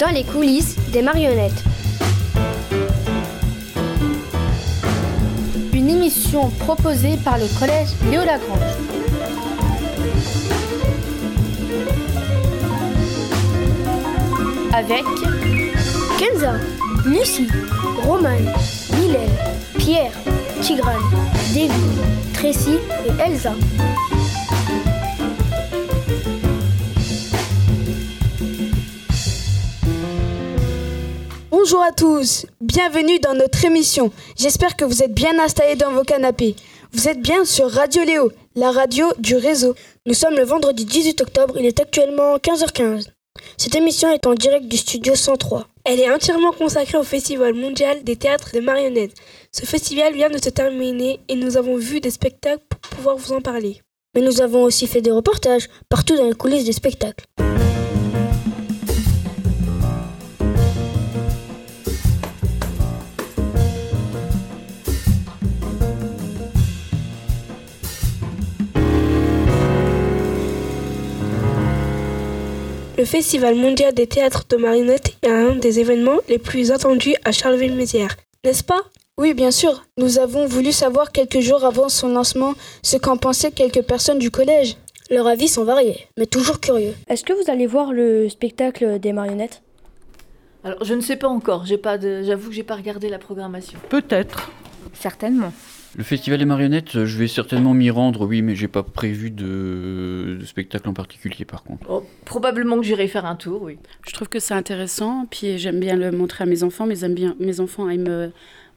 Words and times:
dans 0.00 0.08
les 0.08 0.24
coulisses 0.24 0.76
des 0.92 1.02
marionnettes. 1.02 1.62
Une 5.74 5.90
émission 5.90 6.48
proposée 6.48 7.18
par 7.22 7.36
le 7.36 7.44
collège 7.58 7.88
Léo 8.10 8.24
Lagrange. 8.24 8.58
Avec 14.72 15.04
Kenza, 16.18 16.54
Lucie, 17.04 17.48
Roman, 18.02 18.30
Mylène, 18.98 19.28
Pierre, 19.76 20.12
Tigrane, 20.62 20.96
David, 21.52 21.72
Tracy 22.32 22.78
et 23.06 23.22
Elsa. 23.22 23.52
Bonjour 31.70 31.84
à 31.84 31.92
tous, 31.92 32.46
bienvenue 32.60 33.20
dans 33.20 33.34
notre 33.34 33.64
émission. 33.64 34.10
J'espère 34.36 34.74
que 34.74 34.84
vous 34.84 35.04
êtes 35.04 35.14
bien 35.14 35.38
installés 35.38 35.76
dans 35.76 35.92
vos 35.92 36.02
canapés. 36.02 36.56
Vous 36.90 37.06
êtes 37.06 37.20
bien 37.22 37.44
sur 37.44 37.70
Radio 37.70 38.02
Léo, 38.02 38.32
la 38.56 38.72
radio 38.72 39.06
du 39.18 39.36
réseau. 39.36 39.76
Nous 40.04 40.14
sommes 40.14 40.34
le 40.34 40.42
vendredi 40.42 40.84
18 40.84 41.20
octobre, 41.20 41.54
il 41.60 41.66
est 41.66 41.78
actuellement 41.78 42.38
15h15. 42.38 43.06
Cette 43.56 43.76
émission 43.76 44.10
est 44.10 44.26
en 44.26 44.34
direct 44.34 44.66
du 44.66 44.76
studio 44.76 45.14
103. 45.14 45.68
Elle 45.84 46.00
est 46.00 46.10
entièrement 46.10 46.50
consacrée 46.50 46.98
au 46.98 47.04
Festival 47.04 47.54
mondial 47.54 48.02
des 48.02 48.16
théâtres 48.16 48.50
de 48.52 48.58
marionnettes. 48.58 49.14
Ce 49.52 49.64
festival 49.64 50.12
vient 50.12 50.28
de 50.28 50.42
se 50.42 50.50
terminer 50.50 51.20
et 51.28 51.36
nous 51.36 51.56
avons 51.56 51.76
vu 51.76 52.00
des 52.00 52.10
spectacles 52.10 52.64
pour 52.68 52.80
pouvoir 52.80 53.16
vous 53.16 53.32
en 53.32 53.42
parler. 53.42 53.80
Mais 54.16 54.22
nous 54.22 54.40
avons 54.40 54.64
aussi 54.64 54.88
fait 54.88 55.02
des 55.02 55.12
reportages 55.12 55.68
partout 55.88 56.16
dans 56.16 56.26
les 56.26 56.34
coulisses 56.34 56.64
des 56.64 56.72
spectacles. 56.72 57.26
Le 73.00 73.06
Festival 73.06 73.54
mondial 73.54 73.94
des 73.94 74.06
théâtres 74.06 74.44
de 74.50 74.58
marionnettes 74.58 75.16
est 75.22 75.30
un 75.30 75.56
des 75.56 75.80
événements 75.80 76.18
les 76.28 76.36
plus 76.36 76.70
attendus 76.70 77.14
à 77.24 77.32
Charleville-Mézières, 77.32 78.14
n'est-ce 78.44 78.62
pas? 78.62 78.82
Oui, 79.16 79.32
bien 79.32 79.50
sûr. 79.50 79.86
Nous 79.96 80.18
avons 80.18 80.44
voulu 80.44 80.70
savoir 80.70 81.10
quelques 81.10 81.40
jours 81.40 81.64
avant 81.64 81.88
son 81.88 82.08
lancement 82.08 82.52
ce 82.82 82.98
qu'en 82.98 83.16
pensaient 83.16 83.52
quelques 83.52 83.80
personnes 83.80 84.18
du 84.18 84.30
collège. 84.30 84.76
Leurs 85.08 85.26
avis 85.26 85.48
sont 85.48 85.64
variés, 85.64 86.08
mais 86.18 86.26
toujours 86.26 86.60
curieux. 86.60 86.92
Est-ce 87.08 87.24
que 87.24 87.32
vous 87.32 87.50
allez 87.50 87.66
voir 87.66 87.94
le 87.94 88.28
spectacle 88.28 88.98
des 88.98 89.14
marionnettes? 89.14 89.62
Alors, 90.62 90.84
je 90.84 90.92
ne 90.92 91.00
sais 91.00 91.16
pas 91.16 91.28
encore. 91.28 91.64
J'ai 91.64 91.78
pas 91.78 91.96
de... 91.96 92.22
J'avoue 92.22 92.50
que 92.50 92.54
j'ai 92.54 92.64
pas 92.64 92.76
regardé 92.76 93.08
la 93.08 93.18
programmation. 93.18 93.78
Peut-être. 93.88 94.50
Certainement. 94.92 95.54
Le 95.96 96.04
festival 96.04 96.38
des 96.38 96.44
marionnettes, 96.44 97.04
je 97.04 97.18
vais 97.18 97.26
certainement 97.26 97.74
m'y 97.74 97.90
rendre, 97.90 98.24
oui, 98.26 98.42
mais 98.42 98.54
j'ai 98.54 98.68
pas 98.68 98.82
prévu 98.82 99.30
de... 99.30 100.38
de 100.40 100.44
spectacle 100.46 100.88
en 100.88 100.94
particulier 100.94 101.44
par 101.44 101.64
contre. 101.64 101.84
Oh, 101.90 102.04
probablement 102.24 102.76
que 102.76 102.84
j'irai 102.84 103.08
faire 103.08 103.26
un 103.26 103.36
tour, 103.36 103.62
oui. 103.62 103.76
Je 104.06 104.12
trouve 104.12 104.28
que 104.28 104.38
c'est 104.38 104.54
intéressant, 104.54 105.26
puis 105.30 105.58
j'aime 105.58 105.80
bien 105.80 105.96
le 105.96 106.12
montrer 106.12 106.44
à 106.44 106.46
mes 106.46 106.62
enfants. 106.62 106.86
Mes, 106.86 107.04
aiment 107.04 107.14
bien, 107.14 107.34
mes 107.40 107.58
enfants 107.58 107.88
aiment 107.88 108.06
euh, 108.08 108.28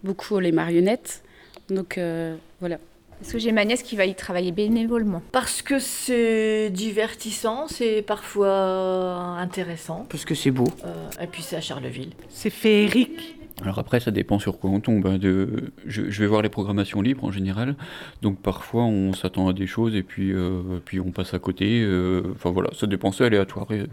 beaucoup 0.03 0.39
les 0.39 0.51
marionnettes. 0.51 1.23
Donc 1.69 1.97
euh, 1.97 2.35
voilà. 2.59 2.79
Parce 3.19 3.31
que 3.31 3.39
j'ai 3.39 3.51
ma 3.51 3.63
nièce 3.63 3.83
qui 3.83 3.95
va 3.95 4.05
y 4.05 4.15
travailler 4.15 4.51
bénévolement? 4.51 5.21
Parce 5.31 5.61
que 5.61 5.79
c'est 5.79 6.69
divertissant, 6.71 7.67
c'est 7.69 8.01
parfois 8.01 9.37
intéressant. 9.39 10.05
Parce 10.09 10.25
que 10.25 10.35
c'est 10.35 10.51
beau. 10.51 10.67
Euh, 10.83 11.09
et 11.21 11.27
puis 11.27 11.41
c'est 11.41 11.55
à 11.55 11.61
Charleville. 11.61 12.11
C'est 12.27 12.49
féerique. 12.49 13.37
Alors 13.61 13.79
après, 13.79 13.99
ça 13.99 14.11
dépend 14.11 14.39
sur 14.39 14.59
quoi 14.59 14.69
on 14.71 14.79
tombe. 14.79 15.05
hein, 15.07 15.17
de... 15.17 15.71
je, 15.85 16.09
je 16.09 16.19
vais 16.19 16.27
voir 16.27 16.41
les 16.41 16.49
programmations 16.49 17.01
libres 17.01 17.23
en 17.23 17.31
général, 17.31 17.75
donc 18.21 18.39
parfois 18.41 18.83
on 18.83 19.13
s'attend 19.13 19.47
à 19.47 19.53
des 19.53 19.67
choses 19.67 19.95
et 19.95 20.03
puis, 20.03 20.33
euh, 20.33 20.61
puis 20.83 20.99
on 20.99 21.11
passe 21.11 21.33
à 21.33 21.39
côté. 21.39 21.81
euh, 21.83 22.21
Enfin 22.33 22.51
voilà, 22.51 22.69
ça 22.73 22.87
dépend, 22.87 23.11
c'est 23.11 23.25
aléatoire. 23.25 23.71
et, 23.71 23.81
euh, 23.81 23.85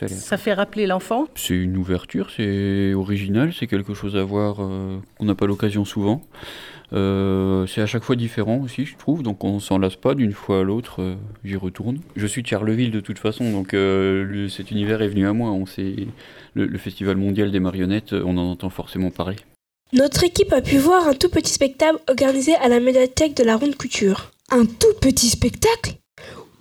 aléatoire. 0.00 0.20
Ça 0.20 0.36
fait 0.36 0.52
rappeler 0.54 0.86
l'enfant? 0.86 1.26
C'est 1.34 1.56
une 1.56 1.76
ouverture, 1.76 2.30
c'est 2.30 2.94
original, 2.94 3.52
c'est 3.52 3.66
quelque 3.66 3.94
chose 3.94 4.16
à 4.16 4.22
voir 4.22 4.58
euh, 4.60 4.98
qu'on 5.18 5.24
n'a 5.24 5.34
pas 5.34 5.46
l'occasion 5.46 5.84
souvent. 5.84 6.22
Euh, 6.92 7.66
c'est 7.66 7.80
à 7.80 7.86
chaque 7.86 8.02
fois 8.02 8.16
différent 8.16 8.60
aussi, 8.64 8.84
je 8.84 8.96
trouve, 8.96 9.22
donc 9.22 9.44
on 9.44 9.60
s'en 9.60 9.78
lasse 9.78 9.96
pas 9.96 10.14
d'une 10.14 10.32
fois 10.32 10.60
à 10.60 10.62
l'autre, 10.62 11.02
euh, 11.02 11.14
j'y 11.44 11.56
retourne. 11.56 12.00
Je 12.16 12.26
suis 12.26 12.42
de 12.42 12.46
Charleville 12.48 12.90
de 12.90 13.00
toute 13.00 13.18
façon, 13.18 13.52
donc 13.52 13.74
euh, 13.74 14.48
cet 14.48 14.70
univers 14.70 15.00
est 15.02 15.08
venu 15.08 15.26
à 15.26 15.32
moi. 15.32 15.50
On 15.50 15.66
sait, 15.66 15.94
le, 16.54 16.66
le 16.66 16.78
Festival 16.78 17.16
mondial 17.16 17.52
des 17.52 17.60
marionnettes, 17.60 18.12
on 18.12 18.36
en 18.36 18.50
entend 18.50 18.70
forcément 18.70 19.10
parler. 19.10 19.36
Notre 19.92 20.24
équipe 20.24 20.52
a 20.52 20.62
pu 20.62 20.78
voir 20.78 21.08
un 21.08 21.14
tout 21.14 21.28
petit 21.28 21.52
spectacle 21.52 21.98
organisé 22.08 22.54
à 22.56 22.68
la 22.68 22.80
médiathèque 22.80 23.36
de 23.36 23.44
la 23.44 23.56
Ronde 23.56 23.76
Couture. 23.76 24.30
Un 24.50 24.64
tout 24.64 24.94
petit 25.00 25.28
spectacle? 25.28 25.94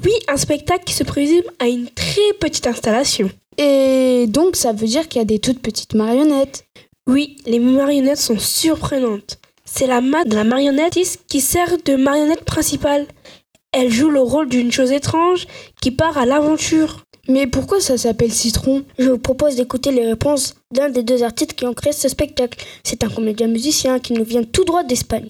Oui, 0.04 0.12
un 0.28 0.38
spectacle 0.38 0.84
qui 0.86 0.94
se 0.94 1.04
présume 1.04 1.44
à 1.60 1.68
une 1.68 1.90
très 1.90 2.34
petite 2.40 2.68
installation. 2.68 3.30
Et 3.58 4.26
donc 4.28 4.56
ça 4.56 4.72
veut 4.74 4.88
dire 4.88 5.08
qu'il 5.08 5.20
y 5.20 5.22
a 5.22 5.26
des 5.26 5.40
toutes 5.40 5.62
petites 5.62 5.94
marionnettes 5.94 6.66
Oui, 7.08 7.38
les 7.46 7.60
marionnettes 7.60 8.18
sont 8.18 8.40
surprenantes. 8.40 9.40
C'est 9.72 9.88
la 9.88 10.02
main 10.02 10.24
de 10.26 10.36
la 10.36 10.44
marionnettiste 10.44 11.22
qui 11.28 11.40
sert 11.42 11.78
de 11.86 11.96
marionnette 11.96 12.44
principale. 12.44 13.06
Elle 13.72 13.92
joue 13.92 14.10
le 14.10 14.20
rôle 14.20 14.50
d'une 14.50 14.72
chose 14.72 14.92
étrange 14.92 15.46
qui 15.80 15.92
part 15.92 16.18
à 16.18 16.26
l'aventure. 16.26 17.06
Mais 17.28 17.46
pourquoi 17.46 17.80
ça 17.80 17.98
s'appelle 17.98 18.32
Citron? 18.32 18.84
Je 18.98 19.12
vous 19.12 19.20
propose 19.20 19.56
d'écouter 19.56 19.92
les 19.92 20.06
réponses 20.08 20.56
d'un 20.74 20.90
des 20.90 21.04
deux 21.04 21.24
artistes 21.24 21.54
qui 21.54 21.66
ont 21.66 21.74
créé 21.76 21.94
ce 21.94 22.10
spectacle. 22.10 22.66
C'est 22.84 23.04
un 23.04 23.10
comédien 23.10 23.48
musicien 23.48 24.00
qui 24.00 24.14
nous 24.14 24.24
vient 24.26 24.44
tout 24.44 24.66
droit 24.66 24.84
d'Espagne. 24.84 25.30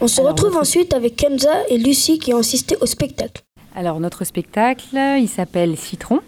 On 0.00 0.06
se 0.06 0.20
Alors, 0.20 0.32
retrouve 0.32 0.56
ensuite 0.56 0.94
avec 0.94 1.16
Kenza 1.16 1.52
et 1.68 1.76
Lucie 1.76 2.20
qui 2.20 2.32
ont 2.32 2.38
assisté 2.38 2.76
au 2.80 2.86
spectacle. 2.86 3.42
Alors 3.74 3.98
notre 3.98 4.24
spectacle, 4.24 4.84
il 4.94 5.28
s'appelle 5.28 5.76
Citron. 5.76 6.20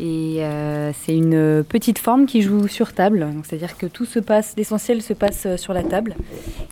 Et 0.00 0.38
euh, 0.40 0.92
c'est 0.92 1.14
une 1.14 1.62
petite 1.62 1.98
forme 1.98 2.26
qui 2.26 2.42
joue 2.42 2.66
sur 2.66 2.92
table. 2.92 3.26
C'est-à-dire 3.44 3.76
que 3.76 3.86
tout 3.86 4.04
se 4.04 4.18
passe, 4.18 4.54
l'essentiel 4.56 5.02
se 5.02 5.12
passe 5.12 5.46
euh, 5.46 5.56
sur 5.56 5.72
la 5.72 5.82
table. 5.82 6.16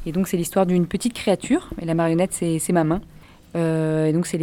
Et 0.06 0.12
donc 0.12 0.26
c'est 0.26 0.36
l'histoire 0.36 0.66
d'une 0.66 0.86
petite 0.86 1.12
créature. 1.12 1.70
Et 1.80 1.84
la 1.84 1.94
marionnette, 1.94 2.32
c'est 2.32 2.72
ma 2.72 2.84
main. 2.84 3.00
Euh, 3.56 4.06
et 4.06 4.12
donc 4.12 4.26
c'est 4.26 4.38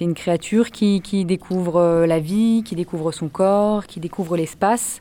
une 0.00 0.14
créature 0.14 0.70
qui, 0.70 1.00
découvre 1.24 1.76
euh, 1.76 2.06
la 2.06 2.18
vie, 2.18 2.62
qui 2.64 2.74
découvre 2.74 3.12
son 3.12 3.28
corps, 3.28 3.86
qui 3.86 4.00
découvre 4.00 4.36
l'espace. 4.36 5.00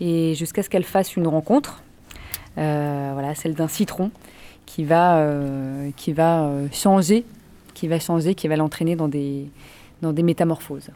Et 0.00 0.34
jusqu'à 0.34 0.62
ce 0.62 0.70
qu'elle 0.70 0.84
fasse 0.84 1.16
une 1.16 1.26
rencontre. 1.26 1.82
Euh, 2.58 3.10
voilà, 3.12 3.34
celle 3.34 3.54
d'un 3.54 3.68
citron 3.68 4.10
qui 4.66 4.84
va, 4.84 5.18
euh, 5.18 5.90
euh, 6.08 6.68
changer, 6.72 7.24
qui 7.74 7.88
va 7.88 8.00
changer, 8.00 8.34
qui 8.34 8.48
va 8.48 8.56
l'entraîner 8.56 8.96
dans 8.96 9.08
des 9.08 9.50
métamorphoses. 10.02 10.90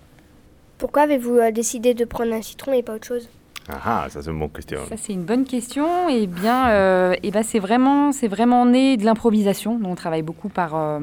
Pourquoi 0.82 1.02
avez-vous 1.02 1.36
euh, 1.36 1.52
décidé 1.52 1.94
de 1.94 2.04
prendre 2.04 2.32
un 2.32 2.42
citron 2.42 2.72
et 2.72 2.82
pas 2.82 2.96
autre 2.96 3.06
chose? 3.06 3.28
Ah 3.68 3.78
ah, 3.84 4.06
ça 4.08 4.20
c'est 4.20 4.30
une 4.30 4.40
bonne 4.40 4.50
question. 4.50 4.80
Ça 4.88 4.96
c'est 4.96 5.12
une 5.12 5.22
bonne 5.22 5.44
question. 5.44 6.08
Et 6.08 6.26
bien, 6.26 6.70
euh, 6.70 7.14
eh 7.22 7.30
ben, 7.30 7.44
c'est 7.44 7.60
vraiment, 7.60 8.10
c'est 8.10 8.26
vraiment 8.26 8.66
né 8.66 8.96
de 8.96 9.04
l'improvisation. 9.04 9.78
On 9.84 9.94
travaille 9.94 10.22
beaucoup 10.22 10.48
par, 10.48 10.74
euh, 10.74 10.98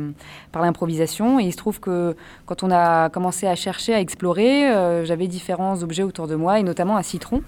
par 0.51 0.63
l'improvisation. 0.63 1.39
Et 1.39 1.43
il 1.43 1.53
se 1.53 1.57
trouve 1.57 1.79
que 1.79 2.17
quand 2.45 2.61
on 2.61 2.71
a 2.71 3.07
commencé 3.07 3.47
à 3.47 3.55
chercher, 3.55 3.93
à 3.93 4.01
explorer, 4.01 4.69
euh, 4.69 5.05
j'avais 5.05 5.27
différents 5.27 5.81
objets 5.81 6.03
autour 6.03 6.27
de 6.27 6.35
moi, 6.35 6.59
et 6.59 6.63
notamment 6.63 6.97
un 6.97 7.01
citron. 7.01 7.41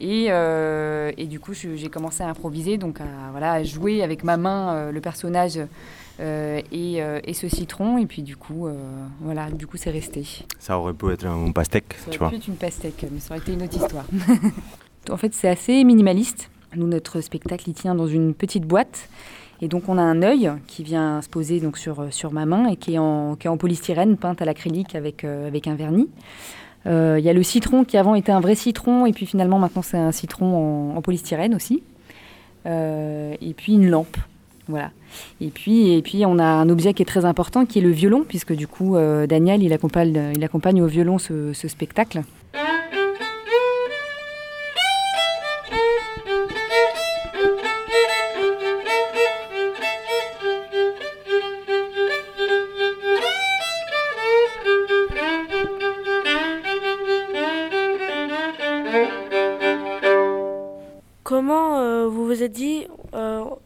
Et, 0.00 0.26
euh, 0.28 1.10
et 1.16 1.26
du 1.26 1.40
coup, 1.40 1.54
j'ai 1.54 1.88
commencé 1.88 2.22
à 2.22 2.28
improviser, 2.28 2.78
donc 2.78 3.00
à, 3.00 3.30
voilà, 3.32 3.50
à 3.50 3.62
jouer 3.64 4.04
avec 4.04 4.22
ma 4.22 4.36
main 4.36 4.74
euh, 4.74 4.92
le 4.92 5.00
personnage 5.00 5.58
euh, 6.20 6.60
et, 6.72 7.02
euh, 7.02 7.20
et 7.24 7.34
ce 7.34 7.48
citron. 7.48 7.98
Et 7.98 8.06
puis 8.06 8.22
du 8.22 8.36
coup, 8.36 8.66
euh, 8.66 8.74
voilà, 9.20 9.50
du 9.50 9.66
coup, 9.66 9.76
c'est 9.76 9.90
resté. 9.90 10.24
Ça 10.58 10.78
aurait 10.78 10.94
pu 10.94 11.10
être 11.12 11.26
un 11.26 11.50
pastèque, 11.52 11.94
Ça 12.04 12.10
tu 12.10 12.18
aurait 12.18 12.18
vois. 12.18 12.28
pu 12.30 12.36
être 12.36 12.48
une 12.48 12.56
pastèque, 12.56 13.06
mais 13.10 13.20
ça 13.20 13.34
aurait 13.34 13.42
été 13.42 13.52
une 13.52 13.62
autre 13.62 13.76
histoire. 13.76 14.06
en 15.10 15.16
fait, 15.16 15.34
c'est 15.34 15.48
assez 15.48 15.84
minimaliste. 15.84 16.50
Nous, 16.76 16.86
notre 16.86 17.20
spectacle, 17.20 17.68
il 17.68 17.74
tient 17.74 17.94
dans 17.94 18.08
une 18.08 18.34
petite 18.34 18.64
boîte. 18.64 19.08
Et 19.60 19.68
donc, 19.68 19.88
on 19.88 19.98
a 19.98 20.02
un 20.02 20.22
œil 20.22 20.50
qui 20.66 20.82
vient 20.82 21.22
se 21.22 21.28
poser 21.28 21.60
donc, 21.60 21.78
sur, 21.78 22.12
sur 22.12 22.32
ma 22.32 22.44
main 22.44 22.66
et 22.66 22.76
qui 22.76 22.94
est 22.94 22.98
en, 22.98 23.36
qui 23.36 23.46
est 23.46 23.50
en 23.50 23.56
polystyrène, 23.56 24.16
peinte 24.16 24.42
à 24.42 24.44
l'acrylique 24.44 24.94
avec, 24.96 25.24
avec 25.24 25.68
un 25.68 25.76
vernis. 25.76 26.08
Euh, 26.86 27.16
Il 27.18 27.24
y 27.24 27.28
a 27.28 27.32
le 27.32 27.42
citron 27.42 27.84
qui 27.84 27.96
avant 27.96 28.14
était 28.14 28.32
un 28.32 28.40
vrai 28.40 28.54
citron, 28.54 29.06
et 29.06 29.12
puis 29.12 29.26
finalement, 29.26 29.58
maintenant, 29.58 29.82
c'est 29.82 29.96
un 29.96 30.12
citron 30.12 30.92
en, 30.92 30.96
en 30.96 31.02
polystyrène 31.02 31.54
aussi. 31.54 31.82
Euh, 32.66 33.34
et 33.40 33.54
puis 33.54 33.74
une 33.74 33.88
lampe. 33.88 34.16
Voilà. 34.68 34.90
Et 35.40 35.48
puis, 35.48 35.92
et 35.92 36.02
puis, 36.02 36.24
on 36.26 36.38
a 36.38 36.44
un 36.44 36.68
objet 36.68 36.94
qui 36.94 37.02
est 37.02 37.06
très 37.06 37.24
important, 37.24 37.66
qui 37.66 37.78
est 37.78 37.82
le 37.82 37.90
violon, 37.90 38.24
puisque 38.26 38.54
du 38.54 38.66
coup, 38.66 38.96
euh, 38.96 39.26
Daniel, 39.26 39.62
il 39.62 39.72
accompagne, 39.72 40.82
au 40.82 40.86
violon 40.86 41.18
ce 41.18 41.52
spectacle. 41.68 42.22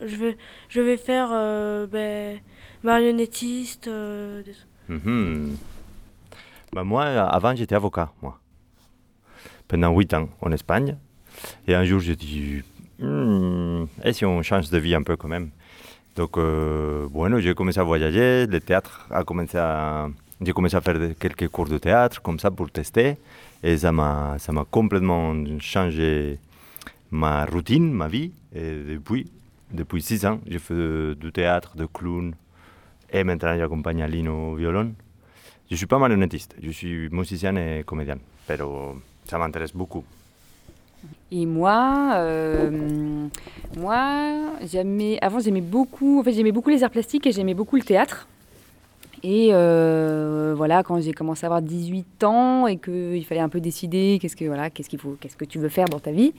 Je, 0.09 0.17
vais, 0.17 0.37
je 0.69 0.81
vais 0.81 0.97
faire 0.97 1.29
euh, 1.33 1.87
ben, 1.87 2.39
marionnettiste 2.83 3.89
euh, 3.89 4.43
des- 4.43 4.55
Mhm. 4.89 5.57
Bah, 6.73 6.85
moi, 6.85 7.05
avant, 7.05 7.55
j'étais 7.55 7.75
avocat, 7.75 8.13
moi. 8.23 8.39
Pendant 9.69 9.91
8 9.97 10.15
ans 10.15 10.29
en 10.41 10.51
Espagne. 10.53 10.97
Et 11.67 11.75
un 11.75 11.85
jour, 11.85 12.01
j'ai 12.01 12.17
dit, 12.17 12.63
Hmm, 13.01 13.85
et 14.03 14.13
si 14.13 14.25
on 14.25 14.43
change 14.43 14.71
de 14.71 14.79
vie 14.79 14.95
un 14.95 15.03
peu 15.05 15.17
quand 15.17 15.29
même? 15.29 15.51
Donc, 16.17 16.37
euh, 16.37 17.07
bueno, 17.11 17.39
j'ai 17.39 17.55
commencé 17.55 17.79
à 17.79 17.85
voyager, 17.85 18.47
le 18.47 18.59
théâtre 18.61 19.07
a 19.11 19.23
commencé 19.23 19.57
à... 19.57 20.09
J'ai 20.41 20.53
commencé 20.53 20.75
à 20.77 20.81
faire 20.81 20.97
quelques 21.19 21.49
cours 21.49 21.69
de 21.69 21.79
théâtre, 21.79 22.21
comme 22.23 22.39
ça, 22.41 22.51
pour 22.51 22.71
tester. 22.71 23.17
Et 23.63 23.77
ça 23.77 23.93
m'a 23.93 24.37
complètement 24.71 25.35
changé 25.61 26.39
ma 27.11 27.45
routine, 27.45 27.93
ma 27.93 28.09
vie. 28.09 28.33
Et 28.55 28.73
depuis, 28.95 29.31
depuis 29.73 30.03
6 30.03 30.26
ans, 30.26 30.41
je 30.49 30.59
fais 30.59 31.15
du 31.15 31.32
théâtre, 31.32 31.76
de 31.76 31.87
clown. 31.87 32.35
Et 33.11 33.25
maintenant, 33.25 33.56
j'accompagne 33.56 34.05
Lino 34.06 34.53
au 34.53 34.55
violon. 34.55 34.94
Je 35.70 35.76
suis 35.76 35.87
pas 35.87 35.99
marionnettiste, 35.99 36.56
je 36.62 36.70
suis 36.70 37.09
musicien 37.11 37.55
et 37.56 37.82
comédien. 37.85 38.17
Mais 38.49 38.56
ça 39.26 39.38
m'intéresse 39.38 39.75
beaucoup. 39.75 40.05
Et 41.31 41.47
moi, 41.47 42.15
euh, 42.17 43.29
moi, 43.76 44.56
j'aimais, 44.65 45.19
avant 45.20 45.41
j'aimais 45.41 45.61
beaucoup, 45.61 46.21
en 46.21 46.25
fait 46.25 46.32
j'aimais 46.32 46.53
beaucoup 46.53 46.71
les 46.71 46.82
arts 46.82 46.91
plastiques 46.91 47.26
et 47.26 47.32
j'aimais 47.32 47.55
beaucoup 47.55 47.76
le 47.76 47.82
théâtre. 47.82 48.26
Et 49.23 49.50
euh, 49.53 50.55
voilà, 50.56 50.82
quand 50.82 51.00
j'ai 51.00 51.12
commencé 51.12 51.44
à 51.44 51.49
avoir 51.49 51.61
18 51.61 52.25
ans 52.25 52.67
et 52.67 52.79
qu'il 52.79 53.25
fallait 53.25 53.41
un 53.41 53.49
peu 53.49 53.61
décider 53.61 54.19
qu'est-ce 54.21 54.37
que 54.37 54.44
voilà, 54.44 54.71
qu'est-ce 54.71 54.88
qu'il 54.88 54.99
faut, 54.99 55.17
qu'est-ce 55.21 55.37
que 55.37 55.44
tu 55.44 55.59
veux 55.59 55.69
faire 55.69 55.87
dans 55.87 55.99
ta 55.99 56.12
vie, 56.12 56.32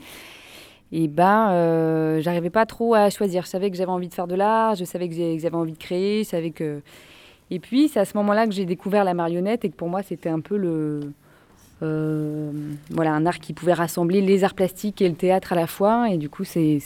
et 0.91 1.07
ben, 1.07 1.49
euh, 1.51 2.21
j'arrivais 2.21 2.49
pas 2.49 2.65
trop 2.65 2.93
à 2.95 3.09
choisir. 3.09 3.43
Je 3.43 3.49
savais 3.49 3.69
que 3.69 3.77
j'avais 3.77 3.91
envie 3.91 4.07
de 4.07 4.13
faire 4.13 4.27
de 4.27 4.35
l'art, 4.35 4.75
je 4.75 4.85
savais 4.85 5.07
que 5.09 5.15
j'avais 5.15 5.55
envie 5.55 5.73
de 5.73 5.77
créer, 5.77 6.23
je 6.23 6.29
savais 6.29 6.51
que. 6.51 6.81
Et 7.51 7.59
puis 7.59 7.89
c'est 7.89 7.99
à 7.99 8.05
ce 8.05 8.15
moment-là 8.17 8.45
que 8.47 8.53
j'ai 8.53 8.65
découvert 8.65 9.03
la 9.03 9.13
marionnette 9.13 9.65
et 9.65 9.69
que 9.69 9.75
pour 9.75 9.89
moi 9.89 10.01
c'était 10.03 10.29
un 10.29 10.39
peu 10.39 10.55
le 10.57 11.01
euh, 11.81 12.51
voilà, 12.89 13.13
un 13.13 13.25
art 13.25 13.39
qui 13.39 13.53
pouvait 13.53 13.73
rassembler 13.73 14.21
les 14.21 14.43
arts 14.43 14.53
plastiques 14.53 15.01
et 15.01 15.07
le 15.07 15.15
théâtre 15.15 15.53
à 15.53 15.55
la 15.55 15.65
fois. 15.67 16.09
Et 16.11 16.17
du 16.17 16.29
coup, 16.29 16.43
c'est 16.43 16.79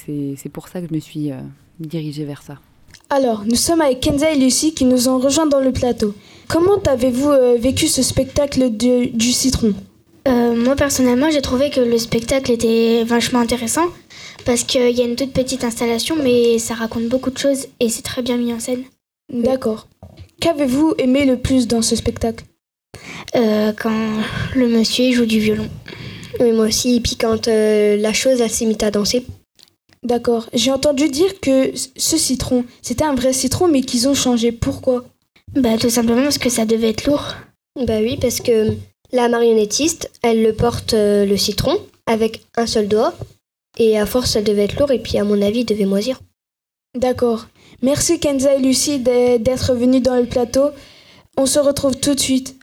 pour 0.54 0.68
ça 0.68 0.82
que 0.82 0.88
je 0.88 0.94
me 0.94 1.00
suis 1.00 1.32
euh, 1.32 1.38
dirigée 1.80 2.26
vers 2.26 2.44
ça. 2.44 2.60
Alors, 3.10 3.44
nous 3.46 3.56
sommes 3.56 3.82
avec 3.82 4.02
Kenza 4.02 4.32
et 4.32 4.38
Lucie 4.38 4.74
qui 4.74 4.86
nous 4.86 5.10
ont 5.10 5.18
rejoints 5.20 5.48
dans 5.48 5.60
le 5.60 5.72
plateau. 5.72 6.14
Comment 6.48 6.78
avez-vous 6.88 7.32
vécu 7.60 7.88
ce 7.88 8.04
spectacle 8.04 8.76
de- 8.78 9.16
du 9.16 9.32
citron? 9.32 9.74
Euh, 10.28 10.56
moi 10.56 10.76
personnellement, 10.76 11.30
j'ai 11.30 11.42
trouvé 11.42 11.70
que 11.70 11.82
le 11.82 11.98
spectacle 11.98 12.52
était 12.52 13.04
vachement 13.04 13.40
intéressant 13.40 13.88
parce 14.46 14.64
qu'il 14.64 14.92
y 14.92 15.02
a 15.02 15.06
une 15.06 15.16
toute 15.16 15.34
petite 15.34 15.64
installation, 15.64 16.16
mais 16.22 16.60
ça 16.60 16.74
raconte 16.74 17.08
beaucoup 17.08 17.32
de 17.32 17.38
choses 17.38 17.68
et 17.80 17.90
c'est 17.90 18.02
très 18.02 18.22
bien 18.22 18.38
mis 18.38 18.54
en 18.54 18.60
scène. 18.60 18.84
D'accord. 19.32 19.88
Qu'avez-vous 20.40 20.96
aimé 20.98 21.26
le 21.26 21.38
plus 21.38 21.68
dans 21.68 21.82
ce 21.82 21.96
spectacle? 21.96 22.46
Euh, 23.36 23.74
quand 23.74 24.12
le 24.56 24.68
monsieur 24.68 25.12
joue 25.12 25.26
du 25.26 25.40
violon. 25.40 25.70
Oui, 26.40 26.52
moi 26.52 26.68
aussi. 26.68 26.96
Et 26.96 27.00
puis 27.00 27.16
quand 27.16 27.48
euh, 27.48 27.98
la 27.98 28.14
chose, 28.14 28.42
elle 28.42 28.50
s'est 28.50 28.66
mise 28.66 28.82
à 28.82 28.92
danser. 28.92 29.26
D'accord. 30.04 30.50
J'ai 30.54 30.72
entendu 30.72 31.08
dire 31.10 31.40
que 31.40 31.72
ce 31.96 32.18
citron, 32.18 32.66
c'était 32.82 33.06
un 33.06 33.16
vrai 33.16 33.34
citron, 33.34 33.68
mais 33.68 33.82
qu'ils 33.82 34.08
ont 34.08 34.14
changé. 34.14 34.52
Pourquoi? 34.52 35.06
Bah 35.56 35.78
tout 35.80 35.90
simplement 35.90 36.24
parce 36.24 36.38
que 36.38 36.50
ça 36.50 36.66
devait 36.66 36.90
être 36.90 37.06
lourd. 37.06 37.36
Bah 37.88 38.00
oui, 38.02 38.18
parce 38.20 38.42
que 38.42 38.74
la 39.14 39.30
marionnettiste, 39.30 40.12
elle 40.24 40.44
le 40.44 40.54
porte 40.54 40.94
euh, 40.94 41.26
le 41.26 41.38
citron 41.38 41.80
avec 42.06 42.44
un 42.58 42.68
seul 42.68 42.90
doigt. 42.90 43.14
Et 43.78 43.98
à 43.98 44.06
force, 44.06 44.32
ça 44.32 44.42
devait 44.42 44.66
être 44.66 44.78
lourd. 44.78 44.92
Et 44.92 45.00
puis, 45.00 45.18
à 45.18 45.24
mon 45.24 45.42
avis, 45.42 45.64
devait 45.64 45.86
moisir. 45.86 46.20
D'accord. 46.98 47.46
Merci 47.82 48.20
Kenza 48.20 48.56
et 48.56 48.60
Lucie 48.60 49.00
d'être 49.00 49.74
venus 49.74 50.02
dans 50.02 50.16
le 50.16 50.26
plateau. 50.26 50.70
On 51.38 51.46
se 51.46 51.60
retrouve 51.60 51.96
tout 51.96 52.14
de 52.14 52.20
suite. 52.20 52.56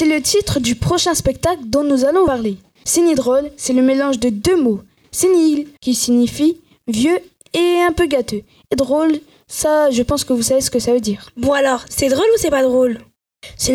C'est 0.00 0.06
le 0.06 0.22
titre 0.22 0.60
du 0.60 0.76
prochain 0.76 1.14
spectacle 1.14 1.60
dont 1.66 1.84
nous 1.84 2.06
allons 2.06 2.24
parler. 2.24 2.56
Drôle, 3.16 3.50
c'est 3.58 3.74
le 3.74 3.82
mélange 3.82 4.18
de 4.18 4.30
deux 4.30 4.56
mots. 4.56 4.80
Sénile, 5.10 5.68
qui 5.82 5.94
signifie 5.94 6.56
vieux 6.88 7.18
et 7.52 7.82
un 7.86 7.92
peu 7.92 8.06
gâteux. 8.06 8.40
Et 8.70 8.76
drôle, 8.76 9.20
ça, 9.46 9.90
je 9.90 10.02
pense 10.02 10.24
que 10.24 10.32
vous 10.32 10.42
savez 10.42 10.62
ce 10.62 10.70
que 10.70 10.78
ça 10.78 10.94
veut 10.94 11.02
dire. 11.02 11.28
Bon 11.36 11.52
alors, 11.52 11.84
c'est 11.90 12.08
drôle 12.08 12.24
ou 12.34 12.38
c'est 12.38 12.48
pas 12.48 12.62
drôle? 12.62 13.00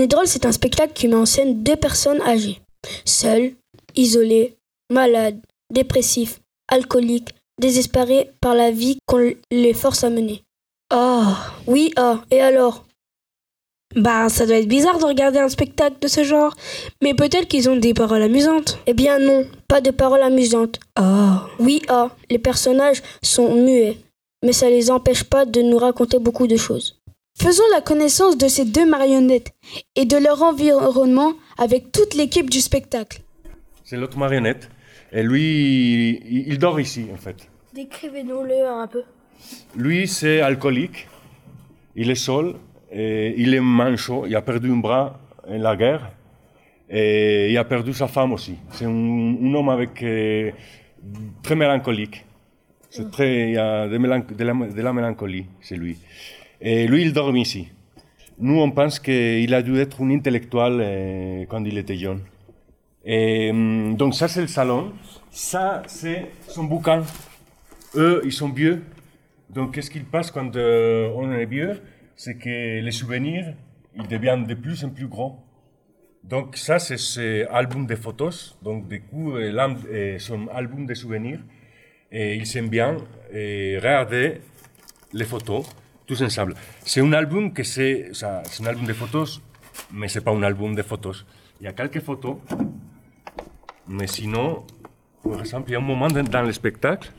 Drôle, 0.09 0.25
c'est 0.25 0.47
un 0.47 0.51
spectacle 0.51 0.93
qui 0.93 1.07
met 1.07 1.13
en 1.13 1.27
scène 1.27 1.61
deux 1.61 1.75
personnes 1.75 2.21
âgées. 2.23 2.59
Seules, 3.05 3.53
isolées, 3.95 4.55
malades, 4.91 5.39
dépressifs, 5.71 6.39
alcooliques, 6.67 7.35
désespérées 7.61 8.31
par 8.41 8.55
la 8.55 8.71
vie 8.71 8.97
qu'on 9.05 9.31
les 9.51 9.73
force 9.75 10.03
à 10.03 10.09
mener. 10.09 10.41
Ah, 10.89 11.51
oui, 11.67 11.93
ah, 11.97 12.23
et 12.31 12.41
alors? 12.41 12.84
Bah, 13.95 14.27
ça 14.27 14.45
doit 14.45 14.57
être 14.57 14.67
bizarre 14.67 14.99
de 14.99 15.05
regarder 15.05 15.39
un 15.39 15.47
spectacle 15.47 15.95
de 16.01 16.07
ce 16.07 16.23
genre. 16.23 16.53
Mais 17.01 17.13
peut-être 17.13 17.47
qu'ils 17.47 17.69
ont 17.69 17.77
des 17.77 17.93
paroles 17.93 18.21
amusantes. 18.21 18.79
Eh 18.87 18.93
bien 18.93 19.19
non, 19.19 19.45
pas 19.67 19.81
de 19.81 19.91
paroles 19.91 20.21
amusantes. 20.21 20.79
Oh. 20.99 21.37
Oui, 21.59 21.81
ah, 21.87 22.09
les 22.29 22.39
personnages 22.39 23.01
sont 23.21 23.55
muets, 23.55 23.97
mais 24.43 24.51
ça 24.53 24.69
les 24.69 24.91
empêche 24.91 25.23
pas 25.23 25.45
de 25.45 25.61
nous 25.61 25.77
raconter 25.77 26.19
beaucoup 26.19 26.47
de 26.47 26.57
choses. 26.57 26.99
Faisons 27.37 27.63
la 27.73 27.81
connaissance 27.81 28.37
de 28.37 28.47
ces 28.47 28.65
deux 28.65 28.85
marionnettes 28.85 29.53
et 29.95 30.05
de 30.05 30.17
leur 30.17 30.41
environnement 30.41 31.33
avec 31.57 31.91
toute 31.91 32.13
l'équipe 32.13 32.49
du 32.49 32.61
spectacle. 32.61 33.21
C'est 33.83 33.97
l'autre 33.97 34.17
marionnette. 34.17 34.69
Et 35.11 35.23
lui, 35.23 36.21
il 36.25 36.47
il 36.47 36.59
dort 36.59 36.79
ici, 36.79 37.07
en 37.13 37.17
fait. 37.17 37.49
Décrivez-nous-le 37.73 38.67
un 38.67 38.87
peu. 38.87 39.03
Lui, 39.75 40.07
c'est 40.07 40.41
alcoolique. 40.41 41.07
Il 41.95 42.09
est 42.09 42.15
seul. 42.15 42.55
Il 42.95 43.53
est 43.53 43.59
manchot. 43.59 44.25
Il 44.27 44.35
a 44.35 44.41
perdu 44.41 44.71
un 44.71 44.77
bras 44.77 45.19
en 45.47 45.57
la 45.57 45.75
guerre. 45.75 46.11
Et 46.89 47.51
il 47.51 47.57
a 47.57 47.63
perdu 47.63 47.93
sa 47.93 48.07
femme 48.07 48.33
aussi. 48.33 48.55
C'est 48.71 48.85
un, 48.85 49.53
homme 49.53 49.69
avec 49.69 50.01
euh, 50.03 50.51
très 51.41 51.55
mélancolique. 51.55 52.25
Il 52.97 53.51
y 53.51 53.57
a 53.57 53.87
de, 53.87 54.81
la, 54.81 54.93
mélancolie, 54.93 55.45
c'est 55.61 55.75
lui. 55.75 55.97
Et 56.61 56.87
lui, 56.87 57.01
il 57.01 57.11
dort 57.11 57.35
ici. 57.35 57.67
Nous, 58.39 58.59
on 58.59 58.71
pense 58.71 58.99
qu'il 58.99 59.53
a 59.53 59.61
dû 59.61 59.77
être 59.79 60.01
un 60.01 60.11
intellectuel 60.11 60.79
euh, 60.79 61.45
quand 61.49 61.63
il 61.65 61.77
était 61.77 61.97
jeune. 61.97 62.21
Et 63.03 63.49
hum, 63.51 63.95
donc 63.95 64.15
ça, 64.15 64.27
c'est 64.27 64.41
le 64.41 64.47
salon. 64.47 64.93
Ça, 65.31 65.81
c'est 65.87 66.27
son 66.47 66.63
bouquin. 66.63 67.03
Eux, 67.95 68.21
ils 68.23 68.33
sont 68.33 68.49
vieux. 68.49 68.83
Donc, 69.49 69.73
qu'est-ce 69.73 69.89
qu'il 69.89 70.05
passe 70.05 70.31
quand 70.31 70.55
euh, 70.55 71.09
on 71.15 71.31
est 71.31 71.45
vieux? 71.45 71.81
C'est 72.15 72.35
que 72.35 72.81
les 72.81 72.91
souvenirs, 72.91 73.53
ils 73.95 74.07
deviennent 74.07 74.45
de 74.45 74.53
plus 74.53 74.83
en 74.83 74.89
plus 74.89 75.07
gros. 75.07 75.39
Donc, 76.23 76.57
ça, 76.57 76.79
c'est 76.79 76.97
son 76.97 77.45
album 77.51 77.85
de 77.85 77.95
photos. 77.95 78.57
Donc, 78.61 78.87
du 78.87 79.01
coup, 79.01 79.35
euh, 79.35 79.75
euh, 79.89 80.19
son 80.19 80.47
album 80.47 80.85
de 80.85 80.93
souvenirs. 80.93 81.39
Et 82.11 82.35
ils 82.35 82.57
aiment 82.57 82.69
bien 82.69 82.97
regarder 83.31 84.41
les 85.13 85.25
photos 85.25 85.65
tous 86.05 86.21
ensemble. 86.21 86.53
C'est 86.83 87.01
un 87.01 87.13
album 87.13 87.51
que 87.51 87.63
c'est, 87.63 88.09
c'est 88.13 88.25
un 88.25 88.65
album 88.65 88.85
de 88.85 88.93
photos, 88.93 89.41
mais 89.91 90.07
c'est 90.07 90.21
pas 90.21 90.31
un 90.31 90.43
album 90.43 90.75
de 90.75 90.83
photos. 90.83 91.25
Il 91.59 91.65
y 91.65 91.67
a 91.67 91.73
quelques 91.73 92.01
photos, 92.01 92.37
mais 93.87 94.07
sinon, 94.07 94.65
par 95.23 95.39
exemple, 95.39 95.69
il 95.69 95.73
y 95.73 95.75
a 95.75 95.79
un 95.79 95.81
moment 95.81 96.07
dans 96.07 96.43
le 96.43 96.51
spectacle 96.51 97.11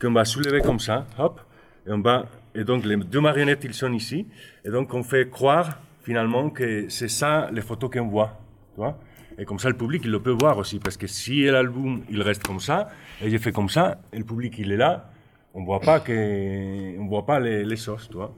qu'on 0.00 0.12
va 0.12 0.24
soulever 0.24 0.60
comme 0.60 0.80
ça, 0.80 1.06
hop, 1.18 1.40
et 1.86 1.90
on 1.90 2.00
va, 2.00 2.26
et 2.54 2.64
donc 2.64 2.84
les 2.84 2.96
deux 2.96 3.20
marionnettes, 3.20 3.64
ils 3.64 3.74
sont 3.74 3.92
ici, 3.92 4.26
et 4.64 4.70
donc 4.70 4.92
on 4.94 5.02
fait 5.02 5.28
croire 5.30 5.80
finalement 6.02 6.50
que 6.50 6.88
c'est 6.88 7.08
ça 7.08 7.48
les 7.52 7.62
photos 7.62 7.90
qu'on 7.90 8.08
voit, 8.08 8.38
tu 8.74 8.80
vois. 8.80 8.98
Et 9.38 9.44
comme 9.44 9.58
ça, 9.58 9.68
le 9.70 9.76
public, 9.76 10.02
il 10.04 10.10
le 10.10 10.20
peut 10.20 10.36
voir 10.38 10.58
aussi, 10.58 10.78
parce 10.78 10.96
que 10.96 11.06
si 11.06 11.44
l'album, 11.44 12.02
il 12.10 12.20
reste 12.20 12.42
comme 12.42 12.60
ça, 12.60 12.90
et 13.22 13.30
je 13.30 13.38
fais 13.38 13.52
comme 13.52 13.68
ça, 13.70 13.98
et 14.12 14.18
le 14.18 14.24
public, 14.24 14.54
il 14.58 14.72
est 14.72 14.76
là, 14.76 15.10
on 15.54 15.64
voit 15.64 15.80
pas 15.80 16.00
que, 16.00 16.98
on 16.98 17.06
voit 17.06 17.24
pas 17.24 17.40
les, 17.40 17.64
les 17.64 17.76
choses, 17.76 18.08
tu 18.08 18.16
vois. 18.16 18.34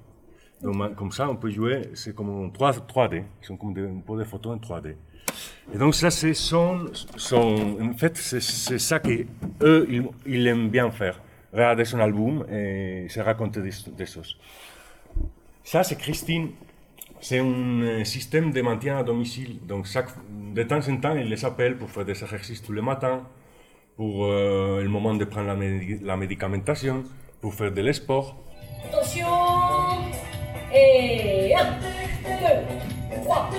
Donc, 0.62 0.94
comme 0.94 1.12
ça, 1.12 1.28
on 1.28 1.36
peut 1.36 1.50
jouer, 1.50 1.82
c'est 1.94 2.14
comme 2.14 2.30
en 2.30 2.48
3, 2.48 2.72
3D, 2.72 3.24
ils 3.42 3.46
sont 3.46 3.56
comme 3.56 3.74
des, 3.74 3.82
un 3.82 4.00
peu 4.06 4.16
des 4.16 4.24
photos 4.24 4.56
en 4.56 4.58
3D. 4.58 4.94
Et 5.74 5.78
donc 5.78 5.94
ça, 5.94 6.10
c'est 6.10 6.34
son, 6.34 6.86
son, 7.16 7.78
en 7.80 7.94
fait, 7.94 8.16
c'est 8.16 8.78
ça 8.78 8.98
que 9.00 9.26
eux, 9.62 9.86
ils, 9.90 10.04
ils 10.26 10.46
aiment 10.46 10.68
bien 10.70 10.90
faire. 10.90 11.20
Regarder 11.54 11.84
son 11.84 12.00
album 12.00 12.44
et 12.50 13.06
se 13.08 13.20
raconter 13.20 13.60
des, 13.62 13.70
des 13.96 14.06
choses. 14.06 14.36
Ça, 15.62 15.82
c'est 15.82 15.96
Christine. 15.96 16.50
C'est 17.20 17.38
un 17.38 17.46
euh, 17.46 18.04
système 18.04 18.52
de 18.52 18.60
maintien 18.60 18.98
à 18.98 19.02
domicile. 19.02 19.58
Donc, 19.66 19.86
chaque, 19.86 20.08
de 20.52 20.62
temps 20.62 20.86
en 20.86 20.96
temps, 20.98 21.14
il 21.14 21.28
les 21.28 21.44
appelle 21.44 21.78
pour 21.78 21.90
faire 21.90 22.04
des 22.04 22.22
exercices 22.22 22.60
tous 22.62 22.72
les 22.72 22.82
matins, 22.82 23.22
pour 23.96 24.26
euh, 24.26 24.82
le 24.82 24.88
moment 24.88 25.14
de 25.14 25.24
prendre 25.24 25.46
la, 25.46 25.56
la 26.02 26.16
médicamentation, 26.18 27.02
pour 27.40 27.54
faire 27.54 27.72
de 27.72 27.80
l'esport. 27.80 28.36
Attention 28.86 29.26
Et 30.74 31.54
1, 31.54 31.64
2, 32.24 33.22
3, 33.22 33.50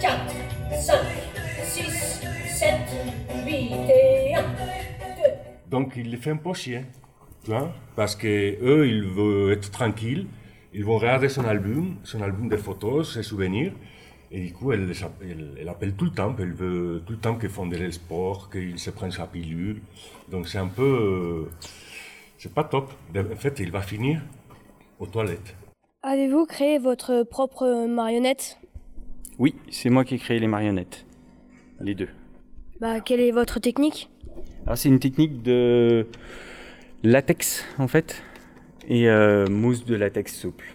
4, 0.00 0.34
5, 0.80 0.96
6, 1.64 2.22
7, 2.46 2.74
8 3.44 3.52
et 3.52 4.34
1. 4.36 4.42
Donc, 5.68 5.94
il 5.96 6.10
les 6.10 6.16
fait 6.16 6.30
un 6.30 6.36
peu 6.36 6.54
chier, 6.54 6.84
tu 7.44 7.50
vois, 7.50 7.72
parce 7.96 8.16
que 8.16 8.26
eux, 8.62 8.86
ils 8.86 9.04
veulent 9.04 9.52
être 9.52 9.70
tranquilles, 9.70 10.26
ils 10.72 10.84
vont 10.84 10.98
regarder 10.98 11.28
son 11.28 11.44
album, 11.44 11.96
son 12.04 12.22
album 12.22 12.48
de 12.48 12.56
photos, 12.56 13.14
ses 13.14 13.22
souvenirs, 13.22 13.72
et 14.30 14.40
du 14.40 14.52
coup, 14.52 14.72
elle, 14.72 14.90
elle, 15.22 15.54
elle 15.60 15.68
appelle 15.68 15.92
tout 15.94 16.06
le 16.06 16.12
temps, 16.12 16.34
elle 16.38 16.52
veut 16.52 17.02
tout 17.04 17.12
le 17.12 17.18
temps 17.18 17.36
qu'ils 17.36 17.50
font 17.50 17.66
de 17.66 17.90
sport, 17.90 18.48
qu'ils 18.50 18.78
se 18.78 18.90
prennent 18.90 19.10
sa 19.10 19.26
pilule. 19.26 19.82
Donc, 20.30 20.48
c'est 20.48 20.58
un 20.58 20.68
peu. 20.68 20.82
euh, 20.82 21.50
c'est 22.38 22.54
pas 22.54 22.64
top. 22.64 22.90
En 23.14 23.36
fait, 23.36 23.60
il 23.60 23.70
va 23.70 23.82
finir 23.82 24.22
aux 24.98 25.06
toilettes. 25.06 25.54
Avez-vous 26.02 26.46
créé 26.46 26.78
votre 26.78 27.24
propre 27.24 27.86
marionnette? 27.86 28.58
Oui, 29.38 29.54
c'est 29.70 29.90
moi 29.90 30.04
qui 30.04 30.14
ai 30.14 30.18
créé 30.18 30.38
les 30.38 30.46
marionnettes. 30.46 31.04
Les 31.80 31.94
deux. 31.94 32.08
Bah, 32.80 33.00
quelle 33.00 33.20
est 33.20 33.32
votre 33.32 33.60
technique? 33.60 34.08
Alors 34.64 34.78
c'est 34.78 34.88
une 34.88 34.98
technique 34.98 35.42
de 35.42 36.06
latex 37.02 37.64
en 37.78 37.88
fait 37.88 38.22
et 38.88 39.08
euh, 39.08 39.46
mousse 39.48 39.84
de 39.84 39.96
latex 39.96 40.34
souple. 40.34 40.74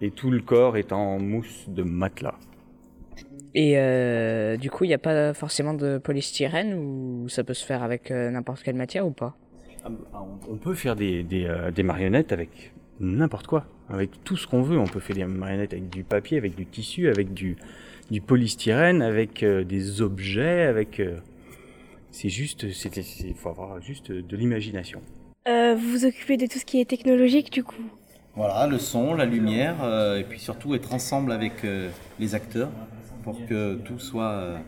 Et 0.00 0.10
tout 0.10 0.30
le 0.30 0.40
corps 0.40 0.76
est 0.76 0.92
en 0.92 1.18
mousse 1.18 1.68
de 1.68 1.82
matelas. 1.82 2.38
Et 3.54 3.78
euh, 3.78 4.56
du 4.56 4.68
coup, 4.68 4.84
il 4.84 4.88
n'y 4.88 4.94
a 4.94 4.98
pas 4.98 5.32
forcément 5.32 5.74
de 5.74 5.98
polystyrène 5.98 6.74
ou 6.74 7.28
ça 7.28 7.44
peut 7.44 7.54
se 7.54 7.64
faire 7.64 7.84
avec 7.84 8.10
euh, 8.10 8.30
n'importe 8.30 8.62
quelle 8.64 8.74
matière 8.74 9.06
ou 9.06 9.12
pas? 9.12 9.36
On 10.48 10.56
peut 10.56 10.74
faire 10.74 10.96
des, 10.96 11.22
des, 11.22 11.44
euh, 11.46 11.70
des 11.70 11.84
marionnettes 11.84 12.32
avec 12.32 12.72
n'importe 12.98 13.46
quoi, 13.46 13.66
avec 13.88 14.10
tout 14.24 14.36
ce 14.36 14.46
qu'on 14.46 14.62
veut. 14.62 14.78
On 14.78 14.86
peut 14.86 14.98
faire 14.98 15.14
des 15.14 15.24
marionnettes 15.24 15.72
avec 15.72 15.88
du 15.88 16.02
papier, 16.02 16.36
avec 16.36 16.56
du 16.56 16.66
tissu, 16.66 17.08
avec 17.08 17.32
du, 17.32 17.56
du 18.10 18.20
polystyrène, 18.20 19.02
avec 19.02 19.42
euh, 19.42 19.62
des 19.62 20.02
objets, 20.02 20.62
avec... 20.62 20.98
euh, 20.98 21.18
c'est 22.10 22.28
juste, 22.28 22.64
il 22.64 23.34
faut 23.34 23.48
avoir 23.48 23.80
juste 23.80 24.10
de 24.10 24.36
l'imagination. 24.36 25.00
Euh, 25.46 25.74
vous 25.74 25.90
vous 25.90 26.04
occupez 26.06 26.38
de 26.38 26.46
tout 26.46 26.58
ce 26.58 26.64
qui 26.64 26.80
est 26.80 26.86
technologique 26.86 27.52
du 27.52 27.62
coup 27.62 27.84
Voilà, 28.34 28.66
le 28.66 28.78
son, 28.78 29.12
la 29.12 29.26
lumière, 29.26 29.84
euh, 29.84 30.18
et 30.18 30.24
puis 30.24 30.40
surtout 30.40 30.74
être 30.74 30.94
ensemble 30.94 31.32
avec 31.32 31.66
euh, 31.66 31.90
les 32.18 32.34
acteurs 32.34 32.70
pour 33.24 33.44
que 33.46 33.74
tout 33.74 33.98
soit 33.98 34.58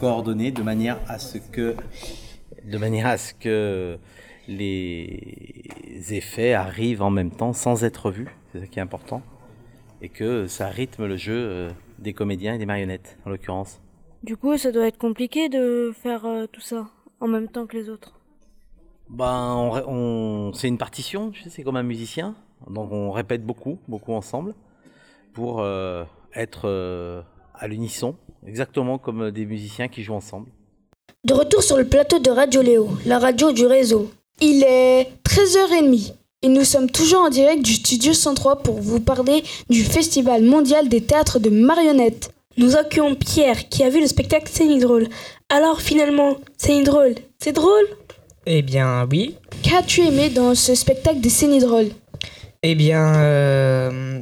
coordonné 0.00 0.50
de 0.50 0.62
manière 0.62 0.98
à 1.08 1.18
ce 1.18 1.38
que 1.38 1.74
de 2.70 2.78
manière 2.78 3.06
à 3.06 3.16
ce 3.16 3.32
que 3.32 3.98
les 4.46 6.02
effets 6.10 6.52
arrivent 6.52 7.02
en 7.02 7.10
même 7.10 7.30
temps 7.30 7.54
sans 7.54 7.82
être 7.84 8.10
vus, 8.10 8.28
c'est 8.52 8.60
ça 8.60 8.66
qui 8.66 8.78
est 8.78 8.82
important, 8.82 9.22
et 10.02 10.10
que 10.10 10.46
ça 10.46 10.68
rythme 10.68 11.06
le 11.06 11.16
jeu 11.16 11.68
des 11.98 12.14
comédiens 12.14 12.54
et 12.54 12.58
des 12.58 12.66
marionnettes 12.66 13.18
en 13.26 13.30
l'occurrence. 13.30 13.82
Du 14.22 14.36
coup, 14.38 14.56
ça 14.56 14.72
doit 14.72 14.86
être 14.86 14.98
compliqué 14.98 15.50
de 15.50 15.92
faire 16.02 16.26
tout 16.52 16.62
ça 16.62 16.88
en 17.20 17.28
même 17.28 17.48
temps 17.48 17.66
que 17.66 17.76
les 17.76 17.90
autres. 17.90 18.23
Ben, 19.14 19.54
on, 19.56 20.48
on- 20.48 20.52
c'est 20.54 20.68
une 20.68 20.78
partition, 20.78 21.32
sais, 21.42 21.50
c'est 21.50 21.62
comme 21.62 21.76
un 21.76 21.82
musicien. 21.82 22.34
Donc 22.68 22.90
on 22.92 23.10
répète 23.12 23.44
beaucoup, 23.44 23.78
beaucoup 23.88 24.12
ensemble, 24.14 24.54
pour 25.34 25.60
euh, 25.60 26.04
être 26.34 26.62
euh, 26.64 27.20
à 27.54 27.68
l'unisson, 27.68 28.16
exactement 28.46 28.98
comme 28.98 29.30
des 29.30 29.44
musiciens 29.46 29.88
qui 29.88 30.02
jouent 30.02 30.14
ensemble. 30.14 30.48
De 31.24 31.34
retour 31.34 31.62
sur 31.62 31.76
le 31.76 31.86
plateau 31.86 32.18
de 32.18 32.30
Radio 32.30 32.62
Léo, 32.62 32.88
la 33.06 33.18
radio 33.18 33.52
du 33.52 33.66
réseau. 33.66 34.10
Il 34.40 34.62
est 34.64 35.08
13h30 35.24 36.14
et 36.42 36.48
nous 36.48 36.64
sommes 36.64 36.90
toujours 36.90 37.20
en 37.22 37.30
direct 37.30 37.62
du 37.62 37.74
studio 37.74 38.12
103 38.12 38.56
pour 38.62 38.80
vous 38.80 39.00
parler 39.00 39.42
du 39.70 39.82
Festival 39.84 40.42
mondial 40.42 40.88
des 40.88 41.02
théâtres 41.02 41.38
de 41.38 41.50
marionnettes. 41.50 42.32
Nous 42.56 42.76
accueillons 42.76 43.14
Pierre 43.14 43.68
qui 43.68 43.82
a 43.84 43.90
vu 43.90 44.00
le 44.00 44.06
spectacle 44.06 44.48
C'est 44.50 44.78
drôle. 44.78 45.08
Alors 45.50 45.80
finalement, 45.80 46.36
C'est 46.56 46.82
drôle, 46.82 47.14
c'est 47.38 47.52
drôle? 47.52 47.84
Eh 48.46 48.62
bien, 48.62 49.06
oui. 49.10 49.36
Qu'as-tu 49.62 50.02
aimé 50.02 50.28
dans 50.30 50.54
ce 50.54 50.74
spectacle 50.74 51.20
des 51.20 51.30
Cénidrolles 51.30 51.90
Eh 52.62 52.74
bien, 52.74 53.14
euh, 53.22 54.20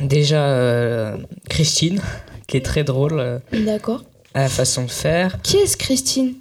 déjà, 0.00 0.44
euh, 0.46 1.16
Christine, 1.48 2.00
qui 2.48 2.56
est 2.56 2.64
très 2.64 2.82
drôle 2.84 3.20
euh, 3.20 3.38
D'accord. 3.52 4.02
à 4.34 4.42
la 4.42 4.48
façon 4.48 4.84
de 4.84 4.90
faire. 4.90 5.40
Qui 5.42 5.58
est-ce 5.58 5.76
Christine? 5.76 6.34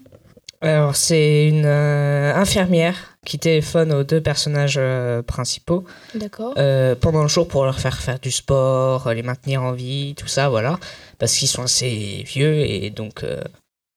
Alors, 0.62 0.96
c'est 0.96 1.48
une 1.48 1.66
euh, 1.66 2.34
infirmière 2.36 3.18
qui 3.26 3.38
téléphone 3.38 3.94
aux 3.94 4.04
deux 4.04 4.22
personnages 4.22 4.80
principaux 5.28 5.86
D'accord. 6.16 6.56
pendant 7.00 7.22
le 7.22 7.30
jour 7.30 7.48
pour 7.48 7.64
leur 7.64 7.80
faire 7.80 7.98
faire 8.02 8.20
du 8.20 8.32
sport, 8.32 9.14
les 9.14 9.24
maintenir 9.24 9.64
en 9.64 9.72
vie, 9.72 10.14
tout 10.18 10.28
ça, 10.28 10.50
voilà. 10.50 10.78
Parce 11.20 11.34
qu'ils 11.38 11.48
sont 11.48 11.64
assez 11.64 12.24
vieux 12.28 12.60
et 12.60 12.90
donc 12.90 13.24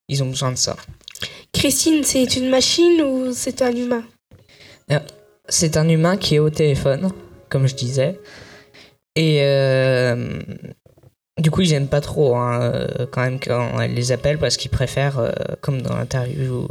ils 0.07 0.23
ont 0.23 0.27
besoin 0.27 0.53
de 0.53 0.57
ça. 0.57 0.77
Christine, 1.57 2.03
c'est 2.03 2.35
une 2.35 2.49
machine 2.49 3.01
ou 3.01 3.33
c'est 3.33 3.63
un 3.63 3.75
humain? 3.75 4.03
Euh, 4.91 4.99
C'est 5.49 5.75
un 5.75 5.89
humain 5.89 6.15
qui 6.15 6.35
est 6.35 6.39
au 6.39 6.51
téléphone, 6.51 7.11
comme 7.49 7.65
je 7.65 7.73
disais. 7.73 8.19
Et 9.15 9.39
euh, 9.41 10.39
Du 11.39 11.49
coup, 11.49 11.61
ils 11.61 11.73
aiment 11.73 11.87
pas 11.87 12.01
trop 12.01 12.35
hein, 12.35 12.61
euh, 12.61 13.07
quand 13.11 13.21
même 13.21 13.39
quand 13.39 13.79
elle 13.81 13.95
les 13.95 14.11
appelle 14.11 14.37
parce 14.37 14.55
qu'ils 14.55 14.69
préfèrent, 14.69 15.33
comme 15.61 15.81
dans 15.81 15.95
l'interview 15.95 16.67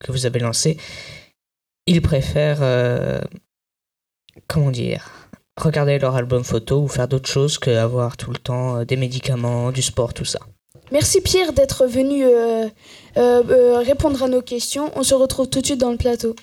que 0.00 0.10
vous 0.10 0.26
avez 0.26 0.40
lancé, 0.40 0.78
ils 1.86 2.02
préfèrent, 2.02 2.64
comment 4.48 4.72
dire, 4.72 5.10
regarder 5.60 6.00
leur 6.00 6.16
album 6.16 6.42
photo 6.42 6.82
ou 6.82 6.88
faire 6.88 7.06
d'autres 7.06 7.30
choses 7.30 7.58
qu'avoir 7.58 8.16
tout 8.16 8.32
le 8.32 8.38
temps 8.38 8.84
des 8.84 8.96
médicaments, 8.96 9.70
du 9.70 9.82
sport, 9.82 10.12
tout 10.12 10.24
ça. 10.24 10.40
Merci 10.94 11.20
Pierre 11.20 11.52
d'être 11.52 11.86
venu 11.86 12.24
euh, 12.24 12.68
euh, 13.16 13.42
euh, 13.50 13.78
répondre 13.78 14.22
à 14.22 14.28
nos 14.28 14.42
questions. 14.42 14.92
On 14.94 15.02
se 15.02 15.12
retrouve 15.12 15.48
tout 15.48 15.60
de 15.60 15.66
suite 15.66 15.80
dans 15.80 15.90
le 15.90 15.96
plateau. 15.96 16.36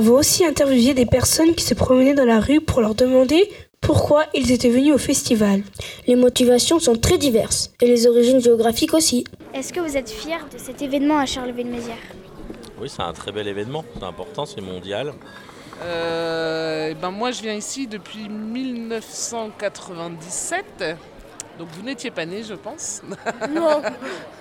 Avons 0.00 0.14
aussi 0.14 0.46
interviewé 0.46 0.94
des 0.94 1.04
personnes 1.04 1.54
qui 1.54 1.62
se 1.62 1.74
promenaient 1.74 2.14
dans 2.14 2.24
la 2.24 2.40
rue 2.40 2.62
pour 2.62 2.80
leur 2.80 2.94
demander 2.94 3.52
pourquoi 3.82 4.24
ils 4.32 4.50
étaient 4.50 4.70
venus 4.70 4.94
au 4.94 4.98
festival. 4.98 5.62
Les 6.06 6.16
motivations 6.16 6.78
sont 6.78 6.96
très 6.96 7.18
diverses 7.18 7.70
et 7.82 7.86
les 7.86 8.06
origines 8.06 8.40
géographiques 8.40 8.94
aussi. 8.94 9.24
Est-ce 9.52 9.74
que 9.74 9.80
vous 9.80 9.98
êtes 9.98 10.08
fier 10.08 10.38
de 10.50 10.56
cet 10.56 10.80
événement 10.80 11.18
à 11.18 11.26
Charleville-Mézières 11.26 11.98
Oui, 12.80 12.88
c'est 12.88 13.02
un 13.02 13.12
très 13.12 13.30
bel 13.30 13.46
événement, 13.46 13.84
c'est 13.94 14.04
important, 14.04 14.46
c'est 14.46 14.62
mondial. 14.62 15.12
Euh, 15.82 16.88
eh 16.92 16.94
ben 16.94 17.10
moi, 17.10 17.30
je 17.30 17.42
viens 17.42 17.54
ici 17.54 17.86
depuis 17.86 18.30
1997. 18.30 20.96
Donc 21.60 21.68
vous 21.72 21.82
n'étiez 21.82 22.10
pas 22.10 22.24
né, 22.24 22.42
je 22.42 22.54
pense. 22.54 23.02
Non. 23.54 23.82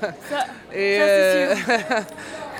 Ça- 0.02 0.46
et, 0.74 0.98
ça, 0.98 1.06
c'est 1.06 1.52
euh, 1.52 2.02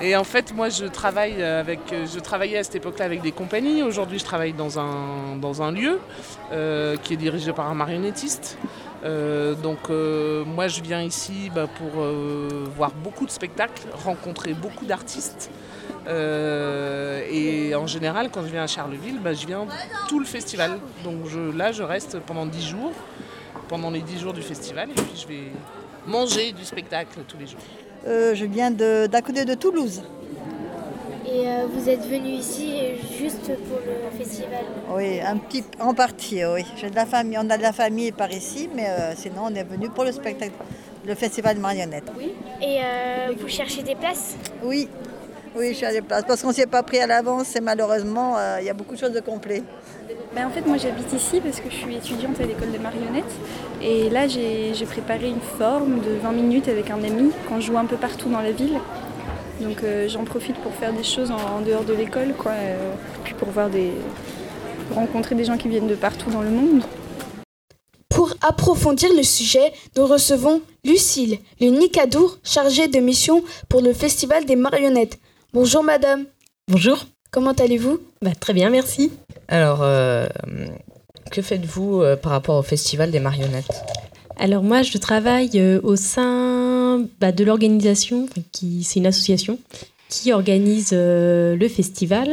et 0.02 0.16
en 0.16 0.24
fait, 0.24 0.52
moi, 0.54 0.68
je 0.68 0.84
travaille 0.84 1.42
avec, 1.42 1.80
je 1.90 2.18
travaillais 2.20 2.58
à 2.58 2.62
cette 2.64 2.74
époque-là 2.74 3.06
avec 3.06 3.22
des 3.22 3.32
compagnies. 3.32 3.82
Aujourd'hui, 3.82 4.18
je 4.18 4.24
travaille 4.24 4.52
dans 4.52 4.78
un, 4.78 5.36
dans 5.40 5.62
un 5.62 5.72
lieu 5.72 5.98
euh, 6.52 6.96
qui 7.02 7.14
est 7.14 7.16
dirigé 7.16 7.54
par 7.54 7.70
un 7.70 7.74
marionnettiste. 7.74 8.58
Euh, 9.02 9.54
donc 9.54 9.78
euh, 9.88 10.44
moi, 10.44 10.68
je 10.68 10.82
viens 10.82 11.00
ici 11.00 11.50
bah, 11.54 11.66
pour 11.66 12.02
euh, 12.02 12.66
voir 12.76 12.90
beaucoup 12.90 13.24
de 13.24 13.30
spectacles, 13.30 13.84
rencontrer 14.04 14.52
beaucoup 14.52 14.84
d'artistes. 14.84 15.50
Euh, 16.06 17.22
et 17.30 17.74
en 17.74 17.86
général, 17.86 18.28
quand 18.30 18.42
je 18.42 18.48
viens 18.48 18.64
à 18.64 18.66
Charleville, 18.66 19.20
bah, 19.24 19.32
je 19.32 19.46
viens 19.46 19.66
tout 20.08 20.18
le 20.20 20.26
festival. 20.26 20.72
Donc 21.02 21.26
je- 21.28 21.56
là, 21.56 21.72
je 21.72 21.82
reste 21.82 22.18
pendant 22.20 22.44
10 22.44 22.68
jours, 22.68 22.92
pendant 23.70 23.90
les 23.90 24.00
10 24.00 24.18
jours 24.18 24.32
du 24.32 24.42
festival, 24.42 24.90
et 24.90 24.94
puis 24.94 25.16
je 25.22 25.26
vais 25.28 25.44
manger 26.06 26.50
du 26.50 26.64
spectacle 26.64 27.20
tous 27.28 27.38
les 27.38 27.46
jours. 27.46 27.60
Euh, 28.06 28.34
je 28.34 28.44
viens 28.44 28.70
d'à 28.72 29.22
côté 29.22 29.44
de 29.44 29.54
Toulouse. 29.54 30.02
Et 31.24 31.46
euh, 31.46 31.66
vous 31.72 31.88
êtes 31.88 32.04
venu 32.04 32.30
ici 32.30 32.68
juste 33.16 33.46
pour 33.68 33.78
le 33.86 34.18
festival 34.18 34.64
Oui, 34.92 35.20
un 35.20 35.36
petit, 35.36 35.62
en 35.78 35.94
partie, 35.94 36.44
oui. 36.44 36.64
J'ai 36.76 36.90
de 36.90 36.96
la 36.96 37.06
famille, 37.06 37.38
on 37.38 37.48
a 37.48 37.56
de 37.56 37.62
la 37.62 37.72
famille 37.72 38.10
par 38.10 38.32
ici, 38.32 38.68
mais 38.74 38.88
euh, 38.88 39.12
sinon 39.14 39.42
on 39.44 39.54
est 39.54 39.62
venu 39.62 39.88
pour 39.90 40.02
le 40.02 40.10
spectacle, 40.10 40.54
le 41.06 41.14
festival 41.14 41.54
de 41.54 41.60
marionnettes. 41.60 42.10
Oui. 42.18 42.32
Et 42.60 42.80
euh, 42.80 43.34
vous 43.40 43.48
cherchez 43.48 43.84
des 43.84 43.94
places? 43.94 44.34
Oui, 44.64 44.88
oui, 45.54 45.68
je 45.70 45.74
suis 45.74 45.86
à 45.86 45.92
des 45.92 46.02
places 46.02 46.24
parce 46.26 46.42
qu'on 46.42 46.48
ne 46.48 46.52
s'y 46.52 46.62
est 46.62 46.66
pas 46.66 46.82
pris 46.82 46.98
à 46.98 47.06
l'avance 47.06 47.54
et 47.56 47.60
malheureusement 47.60 48.36
euh, 48.36 48.58
il 48.60 48.66
y 48.66 48.70
a 48.70 48.74
beaucoup 48.74 48.94
de 48.94 49.00
choses 49.00 49.12
de 49.12 49.20
complet. 49.20 49.62
Ben, 50.34 50.46
en 50.46 50.50
fait, 50.50 50.64
moi 50.64 50.76
j'habite 50.76 51.12
ici 51.12 51.40
parce 51.40 51.60
que 51.60 51.68
je 51.70 51.74
suis 51.74 51.96
étudiante 51.96 52.40
à 52.40 52.44
l'école 52.46 52.70
de 52.70 52.78
marionnettes. 52.78 53.34
Et 53.82 54.08
là, 54.10 54.28
j'ai 54.28 54.72
j'ai 54.74 54.86
préparé 54.86 55.28
une 55.28 55.40
forme 55.58 56.00
de 56.00 56.12
20 56.22 56.32
minutes 56.32 56.68
avec 56.68 56.90
un 56.90 57.02
ami 57.02 57.32
quand 57.48 57.60
je 57.60 57.66
joue 57.66 57.78
un 57.78 57.84
peu 57.86 57.96
partout 57.96 58.28
dans 58.28 58.40
la 58.40 58.52
ville. 58.52 58.78
Donc 59.60 59.82
euh, 59.82 60.08
j'en 60.08 60.24
profite 60.24 60.56
pour 60.56 60.72
faire 60.74 60.92
des 60.92 61.02
choses 61.02 61.30
en, 61.32 61.36
en 61.58 61.60
dehors 61.62 61.84
de 61.84 61.92
l'école, 61.94 62.32
quoi. 62.38 62.52
euh, 62.52 62.94
puis 63.24 63.34
pour 63.34 63.48
voir 63.50 63.68
des. 63.70 63.90
pour 64.88 64.98
rencontrer 64.98 65.34
des 65.34 65.44
gens 65.44 65.56
qui 65.58 65.68
viennent 65.68 65.88
de 65.88 65.96
partout 65.96 66.30
dans 66.30 66.42
le 66.42 66.50
monde. 66.50 66.82
Pour 68.08 68.32
approfondir 68.42 69.08
le 69.16 69.22
sujet, 69.24 69.72
nous 69.96 70.06
recevons 70.06 70.62
Lucille, 70.84 71.38
le 71.60 71.68
Nicadour 71.68 72.38
chargée 72.44 72.86
de 72.86 72.98
mission 73.00 73.42
pour 73.68 73.80
le 73.82 73.92
Festival 73.92 74.44
des 74.44 74.56
marionnettes. 74.56 75.18
Bonjour 75.52 75.82
madame. 75.82 76.26
Bonjour. 76.68 77.04
Comment 77.32 77.52
allez-vous? 77.52 77.98
Bah, 78.22 78.32
Très 78.38 78.52
bien, 78.52 78.70
merci. 78.70 79.12
Alors, 79.50 79.80
euh, 79.82 80.28
que 81.32 81.42
faites-vous 81.42 82.02
euh, 82.02 82.16
par 82.16 82.30
rapport 82.30 82.56
au 82.56 82.62
festival 82.62 83.10
des 83.10 83.18
marionnettes? 83.18 83.82
Alors 84.38 84.62
moi, 84.62 84.82
je 84.82 84.96
travaille 84.96 85.50
euh, 85.56 85.80
au 85.82 85.96
sein 85.96 87.04
bah, 87.20 87.32
de 87.32 87.44
l'organisation, 87.44 88.28
qui 88.52 88.84
c'est 88.84 89.00
une 89.00 89.06
association 89.06 89.58
qui 90.08 90.32
organise 90.32 90.92
le 90.92 91.68
festival. 91.68 92.28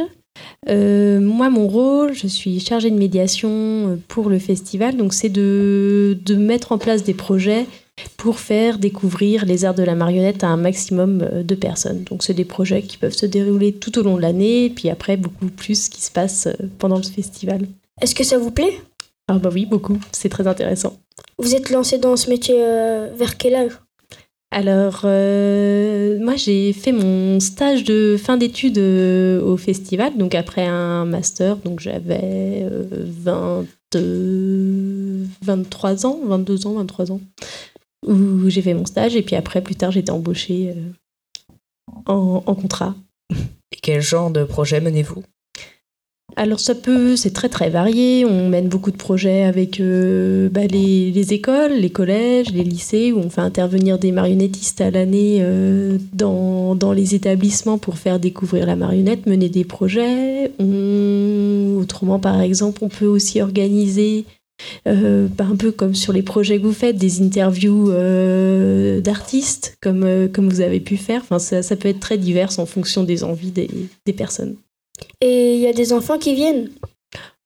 Moi, 0.66 1.48
mon 1.48 1.68
rôle, 1.68 2.12
je 2.12 2.26
suis 2.26 2.58
chargée 2.58 2.90
de 2.90 2.98
médiation 2.98 4.00
pour 4.08 4.30
le 4.30 4.40
festival, 4.40 4.96
donc 4.96 5.14
c'est 5.14 5.28
de 5.28 6.34
mettre 6.34 6.72
en 6.72 6.78
place 6.78 7.04
des 7.04 7.14
projets 7.14 7.66
pour 8.16 8.40
faire 8.40 8.78
découvrir 8.78 9.44
les 9.44 9.64
arts 9.64 9.74
de 9.74 9.82
la 9.82 9.94
marionnette 9.94 10.44
à 10.44 10.48
un 10.48 10.56
maximum 10.56 11.22
euh, 11.22 11.42
de 11.42 11.54
personnes. 11.54 12.04
Donc 12.04 12.22
c'est 12.22 12.34
des 12.34 12.44
projets 12.44 12.82
qui 12.82 12.96
peuvent 12.96 13.14
se 13.14 13.26
dérouler 13.26 13.72
tout 13.72 13.98
au 13.98 14.02
long 14.02 14.16
de 14.16 14.22
l'année, 14.22 14.66
et 14.66 14.70
puis 14.70 14.90
après 14.90 15.16
beaucoup 15.16 15.46
plus 15.46 15.88
qui 15.88 16.02
se 16.02 16.10
passe 16.10 16.46
euh, 16.46 16.66
pendant 16.78 16.96
le 16.96 17.02
festival. 17.02 17.66
Est-ce 18.00 18.14
que 18.14 18.24
ça 18.24 18.38
vous 18.38 18.50
plaît? 18.50 18.80
Ah 19.28 19.38
bah 19.38 19.50
oui, 19.52 19.66
beaucoup, 19.66 19.98
c'est 20.12 20.28
très 20.28 20.46
intéressant. 20.46 20.96
Vous 21.38 21.54
êtes 21.54 21.70
lancé 21.70 21.98
dans 21.98 22.16
ce 22.16 22.30
métier 22.30 22.56
euh, 22.58 23.12
vers 23.16 23.36
quel 23.36 23.54
âge? 23.54 23.72
Alors, 24.50 25.02
euh, 25.04 26.18
moi, 26.20 26.36
j'ai 26.36 26.72
fait 26.72 26.92
mon 26.92 27.38
stage 27.38 27.84
de 27.84 28.16
fin 28.18 28.38
d'études 28.38 28.78
euh, 28.78 29.42
au 29.42 29.58
festival, 29.58 30.16
donc 30.16 30.34
après 30.34 30.66
un 30.66 31.04
master, 31.04 31.56
donc 31.56 31.80
j'avais 31.80 32.66
20, 32.90 33.66
euh, 33.96 35.24
23 35.42 36.06
ans, 36.06 36.18
22 36.24 36.66
ans, 36.66 36.72
23 36.74 37.12
ans, 37.12 37.20
où 38.08 38.48
j'ai 38.48 38.62
fait 38.62 38.74
mon 38.74 38.86
stage, 38.86 39.14
et 39.14 39.22
puis 39.22 39.36
après, 39.36 39.60
plus 39.60 39.76
tard, 39.76 39.92
j'ai 39.92 40.00
été 40.00 40.10
embauchée 40.10 40.74
euh, 40.74 41.92
en, 42.06 42.42
en 42.44 42.54
contrat. 42.54 42.94
Et 43.30 43.76
quel 43.82 44.00
genre 44.00 44.30
de 44.30 44.44
projet 44.44 44.80
menez-vous? 44.80 45.22
Alors 46.36 46.60
ça 46.60 46.74
peut, 46.74 47.16
c'est 47.16 47.32
très 47.32 47.48
très 47.48 47.70
varié. 47.70 48.24
On 48.24 48.48
mène 48.48 48.68
beaucoup 48.68 48.92
de 48.92 48.96
projets 48.96 49.42
avec 49.42 49.80
euh, 49.80 50.48
bah, 50.50 50.66
les, 50.66 51.10
les 51.10 51.32
écoles, 51.32 51.72
les 51.72 51.90
collèges, 51.90 52.52
les 52.52 52.64
lycées, 52.64 53.12
où 53.12 53.18
on 53.18 53.30
fait 53.30 53.40
intervenir 53.40 53.98
des 53.98 54.12
marionnettistes 54.12 54.80
à 54.80 54.90
l'année 54.90 55.38
euh, 55.40 55.98
dans, 56.12 56.74
dans 56.76 56.92
les 56.92 57.14
établissements 57.14 57.78
pour 57.78 57.96
faire 57.96 58.20
découvrir 58.20 58.66
la 58.66 58.76
marionnette, 58.76 59.26
mener 59.26 59.48
des 59.48 59.64
projets. 59.64 60.52
On- 60.60 61.78
autrement, 61.80 62.20
par 62.20 62.40
exemple, 62.40 62.84
on 62.84 62.88
peut 62.88 63.06
aussi 63.06 63.40
organiser 63.40 64.24
euh, 64.86 65.28
bah, 65.28 65.46
un 65.50 65.56
peu 65.56 65.72
comme 65.72 65.94
sur 65.94 66.12
les 66.12 66.22
projets 66.22 66.58
que 66.58 66.64
vous 66.64 66.72
faites, 66.72 66.96
des 66.96 67.22
interviews 67.22 67.90
euh, 67.90 69.00
d'artistes, 69.00 69.76
comme, 69.80 70.04
euh, 70.04 70.28
comme 70.28 70.48
vous 70.48 70.60
avez 70.60 70.80
pu 70.80 70.96
faire. 70.96 71.22
Enfin, 71.22 71.38
ça, 71.38 71.62
ça 71.62 71.76
peut 71.76 71.88
être 71.88 72.00
très 72.00 72.18
divers 72.18 72.58
en 72.58 72.66
fonction 72.66 73.04
des 73.04 73.24
envies 73.24 73.50
des, 73.50 73.70
des 74.06 74.12
personnes. 74.12 74.56
Et 75.20 75.54
il 75.54 75.60
y 75.60 75.66
a 75.66 75.72
des 75.72 75.92
enfants 75.92 76.18
qui 76.18 76.34
viennent? 76.34 76.70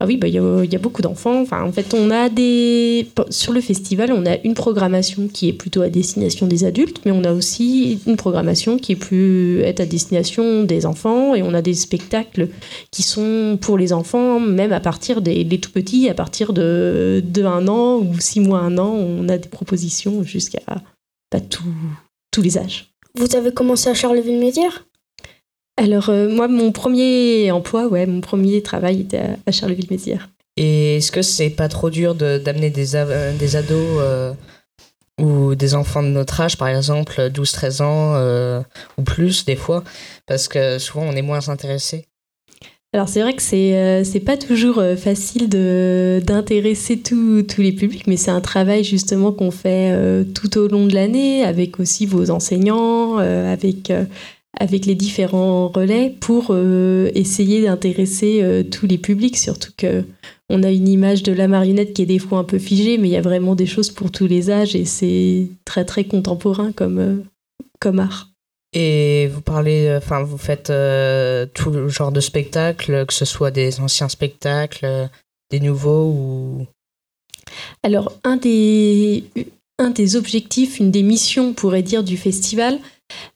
Ah 0.03 0.05
oui, 0.05 0.17
bah, 0.17 0.27
il 0.27 0.35
y, 0.35 0.39
a, 0.39 0.79
beaucoup 0.81 1.01
d'enfants. 1.01 1.45
En 1.53 1.71
fait, 1.71 1.95
on 1.95 2.11
a 2.11 2.29
des. 2.29 3.07
Sur 3.31 3.53
le 3.53 3.61
festival, 3.61 4.13
on 4.13 4.27
a 4.27 4.37
une 4.43 4.55
programmation 4.55 5.29
qui 5.29 5.49
est 5.49 5.53
plutôt 5.53 5.81
à 5.81 5.91
destination 5.91 6.49
des 6.49 6.65
adultes, 6.65 7.03
mais 7.05 7.13
on 7.13 7.23
a 7.23 7.33
aussi 7.33 8.01
une 8.09 8.17
programmation 8.17 8.79
qui 8.79 8.93
est 8.93 8.97
plus 8.97 9.63
à 9.63 9.73
destination 9.73 10.65
des 10.65 10.87
enfants, 10.87 11.37
et 11.37 11.43
on 11.43 11.55
a 11.55 11.63
des 11.63 11.75
spectacles 11.75 12.49
qui 12.91 13.05
sont 13.05 13.57
pour 13.61 13.79
les 13.79 13.93
enfants, 13.93 14.41
même 14.41 14.73
à 14.73 14.81
partir 14.81 15.23
des 15.23 15.47
tout 15.61 15.71
petits, 15.71 16.09
à 16.09 16.15
partir 16.15 16.53
de, 16.53 17.23
de 17.25 17.45
un 17.45 17.69
an 17.69 17.99
ou 17.99 18.19
six 18.19 18.41
mois, 18.41 18.59
un 18.59 18.79
an, 18.79 18.91
on 18.91 19.29
a 19.29 19.39
des 19.39 19.49
propositions 19.49 20.25
jusqu'à 20.25 20.59
tout- 21.49 21.63
tous 22.33 22.43
les 22.43 22.59
âges. 22.59 22.93
Vous 23.15 23.37
avez 23.37 23.53
commencé 23.53 23.89
à 23.89 23.95
Charleville-Mézières? 23.95 24.85
Alors, 25.77 26.11
euh, 26.11 26.29
moi, 26.29 26.49
mon 26.49 26.71
premier 26.73 27.51
emploi, 27.51 27.87
ouais, 27.87 28.07
mon 28.07 28.21
premier 28.21 28.63
travail 28.63 29.01
était 29.01 29.19
à, 29.19 29.37
à 29.47 29.53
Charleville-Mézières. 29.53 30.29
Et 30.57 30.97
est-ce 30.99 31.11
que 31.11 31.23
c'est 31.23 31.51
pas 31.51 31.69
trop 31.69 31.89
dur 31.91 32.15
de- 32.15 32.39
d'amener 32.39 32.71
des, 32.71 32.95
a- 32.95 33.07
euh, 33.07 33.37
des 33.39 33.57
ados 33.57 33.99
euh, 34.01 34.33
ou 35.21 35.55
des 35.55 35.75
enfants 35.75 36.03
de 36.03 36.09
notre 36.09 36.41
âge, 36.43 36.59
par 36.59 36.69
exemple 36.69 37.31
12-13 37.31 37.83
ans 37.83 38.63
ou 38.99 39.03
plus 39.03 39.45
des 39.47 39.57
fois 39.57 39.83
Parce 40.27 40.49
que 40.49 40.79
souvent 40.79 41.05
on 41.07 41.13
est 41.13 41.23
moins 41.23 41.49
intéressé? 41.49 42.07
Alors 42.95 43.09
c'est 43.09 43.23
vrai 43.23 43.35
que 43.35 43.41
c'est 43.43 44.05
c'est 44.05 44.21
pas 44.21 44.37
toujours 44.37 44.83
facile 44.99 45.49
de 45.49 46.21
d'intéresser 46.27 46.99
tous 47.01 47.43
tous 47.43 47.63
les 47.63 47.73
publics, 47.73 48.07
mais 48.07 48.17
c'est 48.19 48.31
un 48.31 48.41
travail 48.43 48.85
justement 48.85 49.33
qu'on 49.33 49.51
fait 49.51 50.25
tout 50.35 50.59
au 50.59 50.69
long 50.69 50.87
de 50.87 50.95
l'année 50.95 51.43
avec 51.45 51.81
aussi 51.81 52.05
vos 52.05 52.31
enseignants, 52.31 53.17
avec 53.17 53.91
avec 54.63 54.87
les 54.87 54.95
différents 54.95 55.67
relais 55.67 56.09
pour 56.21 56.51
euh, 56.51 57.11
essayer 57.17 57.65
d'intéresser 57.65 58.45
euh, 58.45 58.63
tous 58.63 58.87
les 58.87 58.97
publics, 58.97 59.37
surtout 59.37 59.73
que 59.77 60.05
on 60.51 60.63
a 60.63 60.71
une 60.71 60.87
image 60.87 61.25
de 61.25 61.33
la 61.33 61.49
marionnette 61.49 61.95
qui 61.95 62.03
est 62.03 62.07
des 62.07 62.21
fois 62.21 62.39
un 62.39 62.45
peu 62.45 62.61
figée, 62.61 62.97
mais 62.97 63.09
il 63.09 63.11
y 63.11 63.17
a 63.17 63.23
vraiment 63.23 63.57
des 63.57 63.67
choses 63.67 63.91
pour 63.91 64.13
tous 64.13 64.29
les 64.29 64.53
âges 64.53 64.77
et 64.77 64.85
c'est 64.85 65.49
très 65.65 65.85
très 65.85 66.05
contemporain 66.05 66.71
comme 66.71 66.99
euh, 67.01 67.17
comme 67.81 67.99
art. 67.99 68.29
Et 68.73 69.29
vous 69.35 69.41
parlez, 69.41 69.93
enfin 69.97 70.23
vous 70.23 70.39
faites 70.39 70.73
tout 71.55 71.71
le 71.71 71.89
genre 71.89 72.13
de 72.13 72.21
spectacles, 72.21 73.05
que 73.05 73.13
ce 73.13 73.25
soit 73.25 73.51
des 73.51 73.81
anciens 73.81 74.09
spectacles, 74.09 75.09
des 75.51 75.59
nouveaux 75.59 76.07
ou... 76.07 76.67
Alors, 77.83 78.13
un 78.25 78.37
des, 78.37 79.25
un 79.79 79.91
des 79.91 80.17
objectifs, 80.17 80.79
une 80.79 80.91
des 80.91 81.03
missions, 81.03 81.49
on 81.49 81.53
pourrait 81.53 81.83
dire, 81.83 82.03
du 82.03 82.17
festival, 82.17 82.79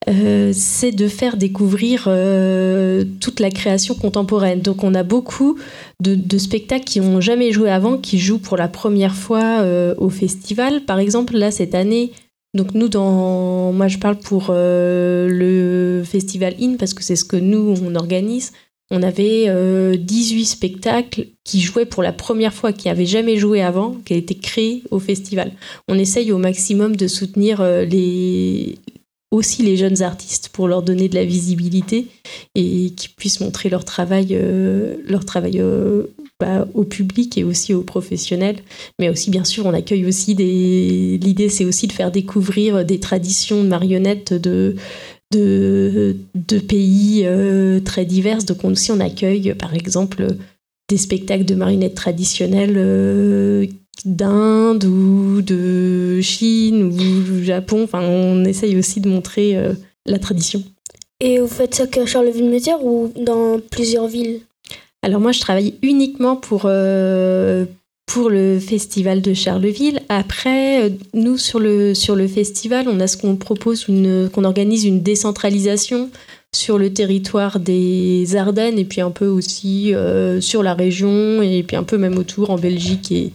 euh, 0.09 0.53
c'est 0.55 0.93
de 0.93 1.09
faire 1.09 1.37
découvrir 1.37 2.05
euh, 2.07 3.05
toute 3.21 3.41
la 3.41 3.51
création 3.51 3.95
contemporaine. 3.95 4.61
Donc, 4.61 4.85
on 4.85 4.95
a 4.95 5.03
beaucoup 5.03 5.59
de, 6.01 6.39
spectacles 6.39 6.85
qui 6.85 7.01
n'ont 7.01 7.21
jamais 7.21 7.51
joué 7.51 7.71
avant, 7.71 7.99
qui 7.99 8.19
jouent 8.19 8.39
pour 8.39 8.57
la 8.57 8.69
première 8.69 9.15
fois 9.15 9.61
euh, 9.61 9.95
au 9.99 10.11
festival. 10.11 10.83
Par 10.83 10.99
exemple, 10.99 11.37
là, 11.37 11.51
cette 11.51 11.75
année, 11.75 12.13
donc 12.55 12.75
nous, 12.75 12.89
dans, 12.89 13.73
moi, 13.73 13.89
je 13.89 13.99
parle 13.99 14.17
pour 14.17 14.47
le 14.51 16.03
festival 16.05 16.55
IN, 16.61 16.77
parce 16.79 16.95
que 16.95 17.03
c'est 17.03 17.17
ce 17.17 17.25
que 17.25 17.37
nous, 17.37 17.75
on 17.83 17.95
organise. 17.97 18.53
On 18.93 19.03
avait 19.03 19.47
euh, 19.49 19.97
18 19.97 20.45
spectacles 20.45 21.27
qui 21.43 21.61
jouaient 21.61 21.87
pour 21.87 22.05
la 22.05 22.13
première 22.13 22.55
fois, 22.55 22.73
qui 22.73 22.87
n'avaient 22.87 23.05
jamais 23.05 23.37
joué 23.37 23.61
avant, 23.61 23.97
qui 24.05 24.15
a 24.15 24.17
été 24.17 24.37
créés 24.37 24.85
au 24.93 25.01
festival. 25.01 25.51
On 25.89 25.99
essaye 25.99 26.31
au 26.31 26.39
maximum 26.39 26.95
de 26.95 27.09
soutenir 27.09 27.61
les, 27.65 28.79
aussi 29.31 29.63
les 29.63 29.77
jeunes 29.77 30.03
artistes 30.03 30.51
pour 30.51 30.69
leur 30.69 30.83
donner 30.83 31.09
de 31.09 31.15
la 31.15 31.25
visibilité 31.25 32.07
et 32.55 32.91
qu'ils 32.91 33.11
puissent 33.11 33.41
montrer 33.41 33.69
leur 33.69 33.85
travail, 33.85 34.29
euh, 34.33 34.97
leur 35.07 35.25
travail 35.25 35.61
euh, 35.61 36.05
bah, 36.39 36.67
au 36.75 36.85
public 36.85 37.37
et 37.37 37.45
aussi 37.45 37.75
aux 37.75 37.83
professionnels. 37.83 38.59
Mais 38.99 39.09
aussi, 39.09 39.31
bien 39.31 39.45
sûr, 39.45 39.67
on 39.67 39.75
accueille 39.75 40.07
aussi 40.07 40.35
des. 40.35 41.19
L'idée, 41.21 41.49
c'est 41.49 41.65
aussi 41.65 41.87
de 41.87 41.93
faire 41.93 42.13
découvrir 42.13 42.85
des 42.85 43.01
traditions 43.01 43.63
de 43.65 43.69
marionnettes 43.69 44.33
de, 44.33 44.77
de, 45.33 46.15
pays 46.69 47.23
euh, 47.25 47.81
très 47.81 48.05
divers. 48.05 48.45
Donc, 48.45 48.65
on, 48.65 48.73
aussi, 48.73 48.93
on 48.93 49.01
accueille, 49.01 49.55
par 49.55 49.75
exemple, 49.75 50.37
des 50.89 50.99
spectacles 50.99 51.45
de 51.45 51.57
marionnettes 51.57 51.97
traditionnelles 51.97 52.77
d'Inde 54.07 54.85
ou 54.85 55.43
de 55.43 56.21
Chine 56.23 56.85
ou 56.85 56.91
du 56.91 57.45
Japon. 57.45 57.83
Enfin, 57.85 58.01
on 58.01 58.45
essaye 58.45 58.79
aussi 58.79 59.01
de 59.01 59.09
montrer 59.09 59.57
euh, 59.57 59.75
la 60.07 60.19
tradition. 60.19 60.63
Et 61.21 61.39
vous 61.41 61.49
faites 61.49 61.75
ça 61.75 61.87
qu'à 61.87 62.07
Charleville-Mézières 62.07 62.85
ou 62.85 63.13
dans 63.17 63.59
plusieurs 63.71 64.07
villes? 64.07 64.41
Alors 65.03 65.21
moi, 65.21 65.33
je 65.33 65.41
travaille 65.41 65.75
uniquement 65.83 66.37
pour, 66.37 66.63
euh, 66.67 67.65
pour 68.07 68.31
le 68.31 68.59
festival 68.59 69.23
de 69.23 69.35
Charleville. 69.35 70.01
Après, 70.09 70.85
euh, 70.85 70.91
nous, 71.15 71.37
sur 71.39 71.59
le, 71.59 71.95
sur 71.95 72.17
le 72.17 72.29
festival, 72.29 72.87
on 72.89 73.01
a 73.01 73.07
ce 73.07 73.17
qu'on 73.17 73.37
propose, 73.37 73.87
qu'on 73.87 74.45
organise 74.45 74.85
une 74.85 75.03
décentralisation 75.03 76.11
sur 76.57 76.79
le 76.79 76.93
territoire 76.93 77.61
des 77.61 78.35
Ardennes 78.35 78.79
et 78.79 78.87
puis 78.87 79.03
un 79.03 79.11
peu 79.11 79.27
aussi 79.27 79.95
euh, 79.95 80.41
sur 80.41 80.63
la 80.63 80.73
région 80.73 81.43
et 81.43 81.63
puis 81.63 81.77
un 81.77 81.83
peu 81.83 81.99
même 81.99 82.17
autour 82.17 82.51
en 82.51 82.57
Belgique 82.57 83.13
et, 83.13 83.31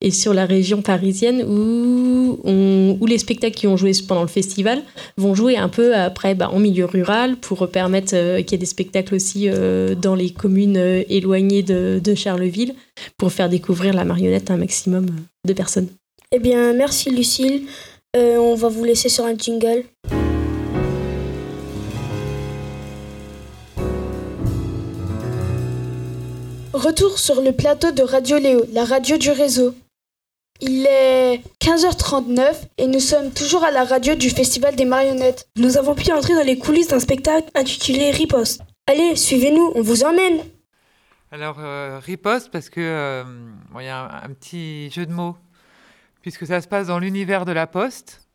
et 0.00 0.10
sur 0.10 0.34
la 0.34 0.44
région 0.44 0.82
parisienne 0.82 1.44
où, 1.44 2.40
où 2.44 3.06
les 3.06 3.18
spectacles 3.18 3.54
qui 3.54 3.68
ont 3.68 3.76
joué 3.76 3.92
pendant 4.08 4.22
le 4.22 4.28
festival 4.28 4.82
vont 5.16 5.36
jouer 5.36 5.56
un 5.56 5.68
peu 5.68 5.94
après 5.94 6.34
bah, 6.34 6.50
en 6.52 6.58
milieu 6.58 6.84
rural 6.84 7.36
pour 7.36 7.68
permettre 7.68 8.14
euh, 8.14 8.42
qu'il 8.42 8.52
y 8.52 8.54
ait 8.56 8.58
des 8.58 8.66
spectacles 8.66 9.14
aussi 9.14 9.48
euh, 9.48 9.94
dans 9.94 10.16
les 10.16 10.30
communes 10.30 11.04
éloignées 11.08 11.62
de, 11.62 12.00
de 12.02 12.14
Charleville 12.16 12.74
pour 13.16 13.32
faire 13.32 13.48
découvrir 13.48 13.94
la 13.94 14.04
marionnette 14.04 14.50
à 14.50 14.54
un 14.54 14.58
maximum 14.58 15.06
de 15.46 15.52
personnes. 15.52 15.88
Eh 16.32 16.40
bien, 16.40 16.72
merci 16.72 17.10
Lucille. 17.10 17.62
On 18.16 18.54
va 18.54 18.68
vous 18.68 18.84
laisser 18.84 19.08
sur 19.08 19.24
un 19.24 19.36
jingle. 19.36 19.84
Retour 26.74 27.20
sur 27.20 27.40
le 27.40 27.52
plateau 27.52 27.92
de 27.92 28.02
Radio 28.02 28.36
Léo, 28.36 28.64
la 28.72 28.84
radio 28.84 29.16
du 29.16 29.30
réseau. 29.30 29.76
Il 30.60 30.84
est 30.88 31.40
15h39 31.60 32.52
et 32.78 32.88
nous 32.88 32.98
sommes 32.98 33.30
toujours 33.30 33.62
à 33.62 33.70
la 33.70 33.84
radio 33.84 34.16
du 34.16 34.28
Festival 34.28 34.74
des 34.74 34.84
marionnettes. 34.84 35.48
Nous 35.54 35.78
avons 35.78 35.94
pu 35.94 36.10
entrer 36.10 36.34
dans 36.34 36.42
les 36.42 36.58
coulisses 36.58 36.88
d'un 36.88 36.98
spectacle 36.98 37.48
intitulé 37.54 38.10
Riposte. 38.10 38.62
Allez, 38.88 39.14
suivez-nous, 39.14 39.70
on 39.76 39.82
vous 39.82 40.02
emmène. 40.02 40.40
Alors, 41.30 41.60
euh, 41.60 42.00
riposte, 42.00 42.50
parce 42.50 42.68
que 42.68 42.80
euh, 42.80 43.22
bon, 43.70 43.78
y 43.78 43.86
a 43.86 44.00
un, 44.00 44.28
un 44.28 44.34
petit 44.34 44.90
jeu 44.90 45.06
de 45.06 45.12
mots, 45.12 45.36
puisque 46.22 46.44
ça 46.44 46.60
se 46.60 46.66
passe 46.66 46.88
dans 46.88 46.98
l'univers 46.98 47.44
de 47.44 47.52
la 47.52 47.68
poste, 47.68 48.28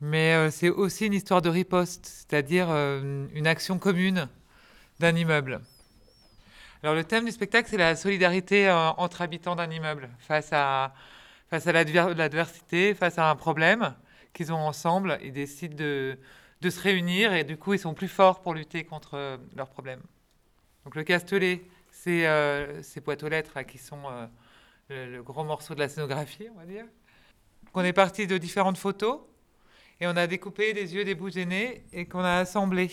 mais 0.00 0.34
euh, 0.34 0.50
c'est 0.50 0.70
aussi 0.70 1.06
une 1.06 1.14
histoire 1.14 1.40
de 1.40 1.50
riposte, 1.50 2.04
c'est-à-dire 2.04 2.66
euh, 2.70 3.26
une 3.32 3.46
action 3.46 3.78
commune 3.78 4.28
d'un 4.98 5.14
immeuble. 5.14 5.60
Alors, 6.84 6.94
le 6.94 7.04
thème 7.04 7.24
du 7.24 7.30
spectacle, 7.30 7.66
c'est 7.70 7.78
la 7.78 7.96
solidarité 7.96 8.68
euh, 8.68 8.90
entre 8.98 9.22
habitants 9.22 9.56
d'un 9.56 9.70
immeuble 9.70 10.10
face 10.18 10.50
à, 10.52 10.92
face 11.48 11.66
à 11.66 11.72
l'adver- 11.72 12.12
l'adversité, 12.14 12.92
face 12.92 13.16
à 13.16 13.30
un 13.30 13.36
problème 13.36 13.94
qu'ils 14.34 14.52
ont 14.52 14.58
ensemble. 14.58 15.18
Ils 15.22 15.32
décident 15.32 15.74
de, 15.74 16.18
de 16.60 16.68
se 16.68 16.78
réunir 16.82 17.32
et 17.32 17.42
du 17.42 17.56
coup, 17.56 17.72
ils 17.72 17.78
sont 17.78 17.94
plus 17.94 18.08
forts 18.08 18.42
pour 18.42 18.52
lutter 18.52 18.84
contre 18.84 19.14
euh, 19.14 19.38
leurs 19.56 19.70
problèmes. 19.70 20.02
Donc, 20.84 20.94
le 20.94 21.04
Castellet, 21.04 21.62
c'est 21.90 22.26
euh, 22.26 22.82
ces 22.82 23.00
boîtes 23.00 23.22
aux 23.22 23.30
lettres 23.30 23.62
qui 23.62 23.78
sont 23.78 24.02
euh, 24.90 25.06
le, 25.06 25.22
gros 25.22 25.42
morceau 25.42 25.74
de 25.74 25.80
la 25.80 25.88
scénographie, 25.88 26.48
on 26.54 26.58
va 26.58 26.66
dire. 26.66 26.84
Donc, 26.84 27.76
on 27.76 27.82
est 27.82 27.94
parti 27.94 28.26
de 28.26 28.36
différentes 28.36 28.76
photos 28.76 29.20
et 30.02 30.06
on 30.06 30.16
a 30.18 30.26
découpé 30.26 30.74
des 30.74 30.94
yeux, 30.94 31.06
des 31.06 31.14
bouches 31.14 31.36
nez 31.36 31.82
et 31.94 32.04
qu'on 32.04 32.24
a 32.24 32.40
assemblés. 32.40 32.90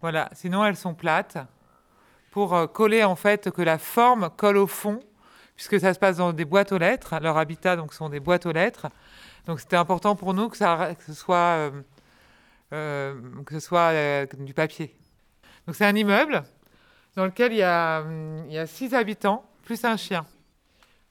Voilà, 0.00 0.30
sinon 0.34 0.64
elles 0.64 0.76
sont 0.76 0.94
plates 0.94 1.36
pour 2.30 2.54
euh, 2.54 2.66
coller 2.66 3.04
en 3.04 3.16
fait 3.16 3.50
que 3.50 3.62
la 3.62 3.78
forme 3.78 4.30
colle 4.36 4.56
au 4.56 4.66
fond, 4.66 5.00
puisque 5.56 5.80
ça 5.80 5.94
se 5.94 5.98
passe 5.98 6.18
dans 6.18 6.32
des 6.32 6.44
boîtes 6.44 6.72
aux 6.72 6.78
lettres. 6.78 7.18
Leur 7.20 7.36
habitat 7.36 7.76
donc 7.76 7.92
sont 7.94 8.08
des 8.08 8.20
boîtes 8.20 8.46
aux 8.46 8.52
lettres. 8.52 8.88
Donc 9.46 9.60
c'était 9.60 9.76
important 9.76 10.14
pour 10.14 10.34
nous 10.34 10.48
que, 10.48 10.56
ça, 10.56 10.94
que 10.96 11.04
ce 11.04 11.14
soit, 11.14 11.36
euh, 11.36 11.70
euh, 12.72 13.14
que 13.46 13.54
ce 13.54 13.60
soit 13.60 14.26
du 14.36 14.54
papier. 14.54 14.94
Donc 15.66 15.74
c'est 15.74 15.86
un 15.86 15.94
immeuble 15.94 16.42
dans 17.16 17.24
lequel 17.24 17.52
il 17.52 17.58
y, 17.58 17.62
a, 17.62 18.04
il 18.46 18.52
y 18.52 18.58
a 18.58 18.66
six 18.66 18.94
habitants 18.94 19.44
plus 19.64 19.84
un 19.84 19.96
chien. 19.96 20.24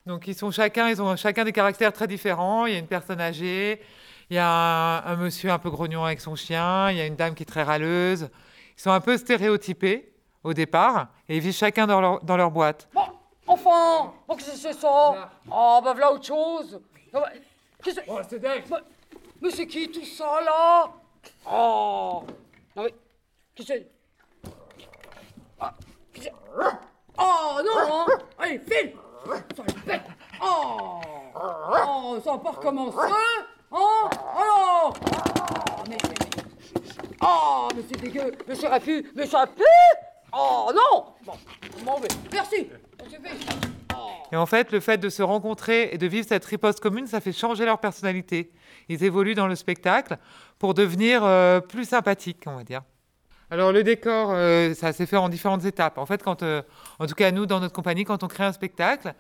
Donc 0.06 0.28
ils 0.28 0.36
sont 0.36 0.52
chacun, 0.52 0.88
ils 0.88 1.02
ont 1.02 1.16
chacun 1.16 1.44
des 1.44 1.52
caractères 1.52 1.92
très 1.92 2.08
différents. 2.08 2.66
Il 2.66 2.74
y 2.74 2.76
a 2.76 2.80
une 2.80 2.88
personne 2.88 3.20
âgée, 3.20 3.82
il 4.30 4.36
y 4.36 4.40
a 4.40 4.48
un, 4.48 5.14
un 5.14 5.16
monsieur 5.18 5.52
un 5.52 5.60
peu 5.60 5.70
grognon 5.70 6.06
avec 6.06 6.22
son 6.22 6.36
chien, 6.36 6.90
il 6.92 6.98
y 6.98 7.02
a 7.02 7.06
une 7.06 7.16
dame 7.16 7.36
qui 7.36 7.44
est 7.44 7.48
très 7.48 7.64
râleuse. 7.64 8.30
Ils 8.78 8.82
sont 8.82 8.92
un 8.92 9.02
peu 9.02 9.18
stéréotypés 9.18 10.14
au 10.48 10.54
départ 10.54 11.08
et 11.28 11.36
ils 11.36 11.42
vivent 11.42 11.54
chacun 11.54 11.86
dans 11.86 12.00
leur, 12.00 12.24
dans 12.24 12.38
leur 12.38 12.52
boîte. 12.52 12.88
Bon, 12.94 13.02
enfin, 13.46 13.70
enfants 13.70 14.14
Oh, 14.28 14.36
qu'est-ce 14.36 14.52
que 14.52 14.58
c'est 14.58 14.74
ça 14.74 15.30
Oh, 15.52 15.80
bah 15.84 15.92
voilà 15.94 16.14
autre 16.14 16.26
chose. 16.26 16.80
Bah, 17.12 17.30
Qu'est-ce 17.84 18.00
que 18.00 18.06
Oh, 18.08 18.20
c'est 18.28 18.40
dingue. 18.40 18.64
Mais, 18.72 18.78
mais 19.42 19.52
c'est 19.52 19.68
qui 19.68 19.90
tout 19.92 20.06
ça, 20.06 20.40
là? 20.44 20.90
Oh 21.52 22.24
Non, 22.76 22.84
mais... 22.84 22.94
Qu'est-ce 23.56 23.68
que 23.68 23.74
c'est? 23.74 23.92
Ah, 25.60 25.74
qu'est-ce 26.14 26.28
que 26.28 26.32
c'est? 26.32 26.70
Oh, 27.20 27.60
non 27.66 27.94
hein. 27.94 28.06
Allez, 28.40 28.60
file. 28.60 28.94
Ça 29.56 29.64
le 29.68 29.82
pète 29.86 30.02
Oh 30.42 31.02
Oh, 31.36 32.18
ça 32.24 32.32
va 32.32 32.38
pas 32.38 32.52
recommencer 32.52 32.98
Hein. 33.70 34.10
Alors. 34.14 34.94
Oh, 34.94 35.84
mais 35.90 35.98
c'est... 36.02 36.28
Oh, 37.22 37.68
mais 37.76 37.82
c'est 37.90 38.00
dégueu. 38.02 38.32
Mais 38.48 38.56
ça 38.56 38.68
aurait 38.68 38.80
pu 38.80 39.12
Mais 39.16 39.26
ça 39.26 39.38
aurait 39.40 39.48
pu 39.48 39.64
Oh, 40.34 40.72
non. 40.76 41.06
Merci 42.32 42.66
fait. 42.66 42.82
Et 44.32 44.36
en 44.36 44.46
fait, 44.46 44.72
le 44.72 44.80
fait 44.82 44.98
de 44.98 45.10
se 45.10 45.24
rencontrer 45.24 45.90
et 45.94 45.98
de 45.98 46.06
vivre 46.08 46.28
cette 46.28 46.44
riposte 46.46 46.82
commune, 46.82 47.08
ça 47.08 47.22
fait 47.22 47.32
changer 47.32 47.66
leur 47.66 47.80
personnalité. 47.80 48.52
Ils 48.90 49.04
évoluent 49.04 49.36
dans 49.36 49.48
le 49.48 49.56
spectacle 49.56 50.18
pour 50.60 50.74
devenir 50.74 51.24
euh, 51.24 51.62
plus 51.62 51.86
sympathiques, 51.86 52.44
on 52.46 52.56
va 52.58 52.64
dire. 52.64 52.82
Alors 53.50 53.72
le 53.72 53.84
décor, 53.84 54.32
euh, 54.32 54.74
ça 54.74 54.92
s'est 54.92 55.06
fait 55.06 55.16
en 55.16 55.30
différentes 55.30 55.64
étapes. 55.64 55.98
En 55.98 56.06
fait, 56.06 56.22
quand, 56.22 56.44
euh, 56.44 56.62
en 57.00 57.08
tout 57.08 57.16
cas 57.16 57.32
nous, 57.32 57.46
dans 57.46 57.62
notre 57.62 57.74
compagnie, 57.74 58.04
quand 58.04 58.22
on 58.24 58.28
crée 58.28 58.44
un 58.44 58.52
spectacle, 58.52 59.14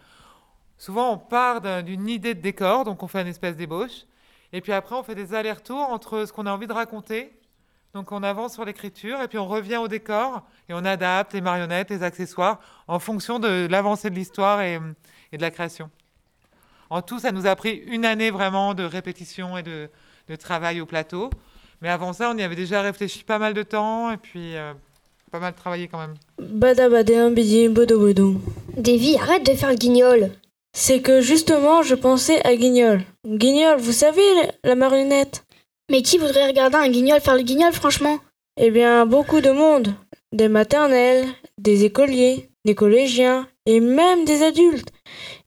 souvent 0.78 1.14
on 1.14 1.18
part 1.18 1.62
d'un- 1.62 1.82
d'une 1.82 2.10
idée 2.10 2.34
de 2.34 2.42
décor, 2.42 2.84
donc 2.84 3.02
on 3.02 3.08
fait 3.08 3.22
une 3.22 3.28
espèce 3.28 3.56
d'ébauche, 3.56 4.04
et 4.52 4.60
puis 4.60 4.74
après 4.74 4.96
on 4.96 5.04
fait 5.04 5.16
des 5.16 5.34
allers-retours 5.34 5.80
entre 5.90 6.26
ce 6.26 6.34
qu'on 6.34 6.46
a 6.46 6.52
envie 6.52 6.68
de 6.68 6.74
raconter. 6.74 7.37
Donc 7.98 8.12
on 8.12 8.22
avance 8.22 8.54
sur 8.54 8.64
l'écriture, 8.64 9.20
et 9.24 9.28
puis 9.28 9.40
on 9.40 9.48
revient 9.48 9.78
au 9.78 9.88
décor, 9.88 10.44
et 10.70 10.74
on 10.76 10.86
adapte 10.86 11.34
les 11.34 11.42
marionnettes, 11.42 11.90
les 11.90 12.04
accessoires, 12.04 12.60
en 12.88 13.00
fonction 13.00 13.40
de 13.40 13.66
l'avancée 13.68 14.12
de 14.12 14.16
l'histoire 14.16 14.62
et, 14.62 14.80
et 15.32 15.38
de 15.38 15.42
la 15.42 15.50
création. 15.50 15.90
En 16.92 17.02
tout, 17.02 17.18
ça 17.18 17.32
nous 17.32 17.48
a 17.48 17.56
pris 17.56 17.72
une 17.88 18.06
année 18.06 18.30
vraiment 18.30 18.76
de 18.76 18.84
répétition 18.84 19.58
et 19.58 19.64
de, 19.64 19.90
de 20.30 20.36
travail 20.36 20.80
au 20.80 20.86
plateau. 20.86 21.32
Mais 21.82 21.90
avant 21.90 22.14
ça, 22.14 22.30
on 22.32 22.38
y 22.38 22.44
avait 22.44 22.56
déjà 22.56 22.84
réfléchi 22.84 23.24
pas 23.24 23.40
mal 23.40 23.56
de 23.56 23.64
temps 23.64 24.12
et 24.12 24.18
puis 24.18 24.56
euh, 24.56 24.74
pas 25.32 25.40
mal 25.40 25.56
travaillé 25.56 25.88
quand 25.88 25.98
même. 25.98 26.14
Bodo. 27.98 28.36
Davy, 28.78 29.18
arrête 29.18 29.44
de 29.44 29.54
faire 29.54 29.70
le 29.70 29.76
guignol. 29.76 30.30
C'est 30.74 31.02
que 31.02 31.20
justement, 31.20 31.82
je 31.82 31.96
pensais 31.96 32.46
à 32.46 32.56
Guignol. 32.56 33.02
Guignol, 33.26 33.80
vous 33.80 33.92
savez, 33.92 34.22
la 34.64 34.76
marionnette? 34.76 35.47
Mais 35.90 36.02
qui 36.02 36.18
voudrait 36.18 36.48
regarder 36.48 36.76
un 36.76 36.90
guignol 36.90 37.22
faire 37.22 37.36
le 37.36 37.44
guignol, 37.44 37.72
franchement? 37.72 38.20
Eh 38.60 38.72
bien, 38.72 39.06
beaucoup 39.06 39.40
de 39.40 39.52
monde. 39.52 39.94
Des 40.34 40.50
maternelles, 40.50 41.26
des 41.58 41.86
écoliers, 41.86 42.50
des 42.66 42.76
collégiens 42.76 43.48
et 43.66 43.80
même 43.80 44.26
des 44.26 44.44
adultes. 44.44 44.90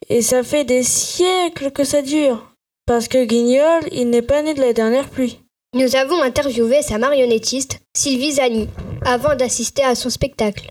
Et 0.08 0.22
ça 0.22 0.42
fait 0.42 0.64
des 0.64 0.82
siècles 0.82 1.70
que 1.70 1.84
ça 1.84 2.00
dure. 2.00 2.54
Parce 2.86 3.06
que 3.06 3.24
Guignol, 3.24 3.82
il 3.92 4.08
n'est 4.08 4.22
pas 4.22 4.42
né 4.42 4.54
de 4.54 4.60
la 4.60 4.72
dernière 4.72 5.08
pluie. 5.08 5.40
Nous 5.74 5.94
avons 5.94 6.20
interviewé 6.22 6.82
sa 6.82 6.98
marionnettiste, 6.98 7.80
Sylvie 7.94 8.32
Zani, 8.32 8.68
avant 9.04 9.36
d'assister 9.36 9.84
à 9.84 9.94
son 9.94 10.10
spectacle. 10.10 10.70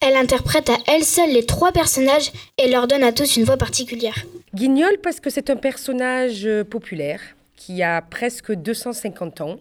Elle 0.00 0.16
interprète 0.16 0.70
à 0.70 0.78
elle 0.86 1.04
seule 1.04 1.32
les 1.32 1.44
trois 1.44 1.72
personnages 1.72 2.32
et 2.56 2.68
leur 2.68 2.86
donne 2.86 3.02
à 3.02 3.12
tous 3.12 3.36
une 3.36 3.44
voix 3.44 3.56
particulière. 3.56 4.24
Guignol 4.54 4.98
parce 5.02 5.20
que 5.20 5.28
c'est 5.28 5.50
un 5.50 5.56
personnage 5.56 6.46
euh, 6.46 6.64
populaire 6.64 7.20
qui 7.64 7.82
a 7.82 8.02
presque 8.02 8.52
250 8.52 9.40
ans. 9.40 9.58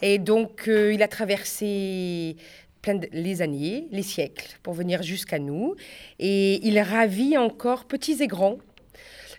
Et 0.00 0.18
donc, 0.18 0.68
euh, 0.68 0.92
il 0.94 1.02
a 1.02 1.08
traversé 1.08 2.36
plein 2.80 2.94
de- 2.94 3.08
les 3.12 3.42
années, 3.42 3.86
les 3.90 4.02
siècles, 4.02 4.56
pour 4.62 4.72
venir 4.72 5.02
jusqu'à 5.02 5.38
nous. 5.38 5.74
Et 6.18 6.66
il 6.66 6.78
ravit 6.80 7.36
encore 7.36 7.84
petits 7.84 8.22
et 8.22 8.26
grands. 8.26 8.56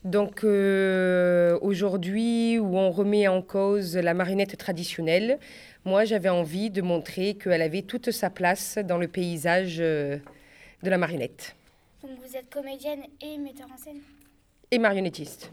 Donc, 0.04 0.44
euh, 0.44 1.58
aujourd'hui, 1.62 2.60
où 2.60 2.78
on 2.78 2.92
remet 2.92 3.28
en 3.28 3.42
cause 3.42 3.98
la 3.98 4.14
marionnette 4.14 4.58
traditionnelle, 4.58 5.40
moi, 5.84 6.06
j'avais 6.06 6.30
envie 6.30 6.70
de 6.70 6.82
montrer 6.84 7.34
qu'elle 7.34 7.62
avait 7.64 7.82
toute 7.82 8.12
sa 8.12 8.30
place 8.30 8.78
dans 8.78 8.98
le 8.98 9.08
paysage 9.08 9.78
euh, 9.80 10.18
de 10.84 10.90
la 10.92 11.00
marionnette. 11.00 11.56
Donc 12.04 12.12
vous 12.24 12.36
êtes 12.36 12.50
comédienne 12.50 13.02
et 13.22 13.38
metteur 13.40 13.68
en 13.74 13.78
scène 13.78 14.00
Et 14.72 14.78
marionnettiste. 14.80 15.52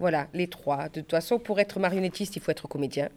Voilà, 0.00 0.28
les 0.32 0.48
trois. 0.48 0.88
De 0.88 1.02
toute 1.02 1.10
façon, 1.10 1.38
pour 1.38 1.60
être 1.60 1.78
marionnettiste, 1.78 2.34
il 2.34 2.42
faut 2.42 2.50
être 2.50 2.66
comédien. 2.66 3.10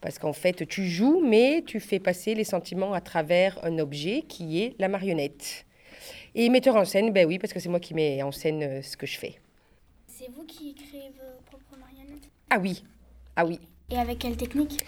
Parce 0.00 0.20
qu'en 0.20 0.32
fait, 0.32 0.66
tu 0.68 0.86
joues, 0.86 1.20
mais 1.20 1.64
tu 1.66 1.80
fais 1.80 1.98
passer 1.98 2.34
les 2.34 2.44
sentiments 2.44 2.92
à 2.92 3.00
travers 3.00 3.58
un 3.64 3.78
objet 3.80 4.22
qui 4.22 4.62
est 4.62 4.76
la 4.78 4.86
marionnette. 4.88 5.66
Et 6.36 6.48
metteur 6.48 6.76
en 6.76 6.84
scène, 6.84 7.12
ben 7.12 7.26
oui, 7.26 7.38
parce 7.40 7.52
que 7.52 7.58
c'est 7.58 7.68
moi 7.68 7.80
qui 7.80 7.92
mets 7.92 8.22
en 8.22 8.30
scène 8.30 8.62
euh, 8.62 8.82
ce 8.82 8.96
que 8.96 9.06
je 9.06 9.18
fais. 9.18 9.40
C'est 10.06 10.30
vous 10.30 10.44
qui 10.44 10.74
créez 10.74 11.10
vos 11.10 11.42
propres 11.44 11.76
marionnettes? 11.76 12.30
Ah 12.50 12.58
oui, 12.60 12.84
ah 13.34 13.44
oui. 13.44 13.58
Et 13.90 13.98
avec 13.98 14.20
quelle 14.20 14.36
technique? 14.36 14.84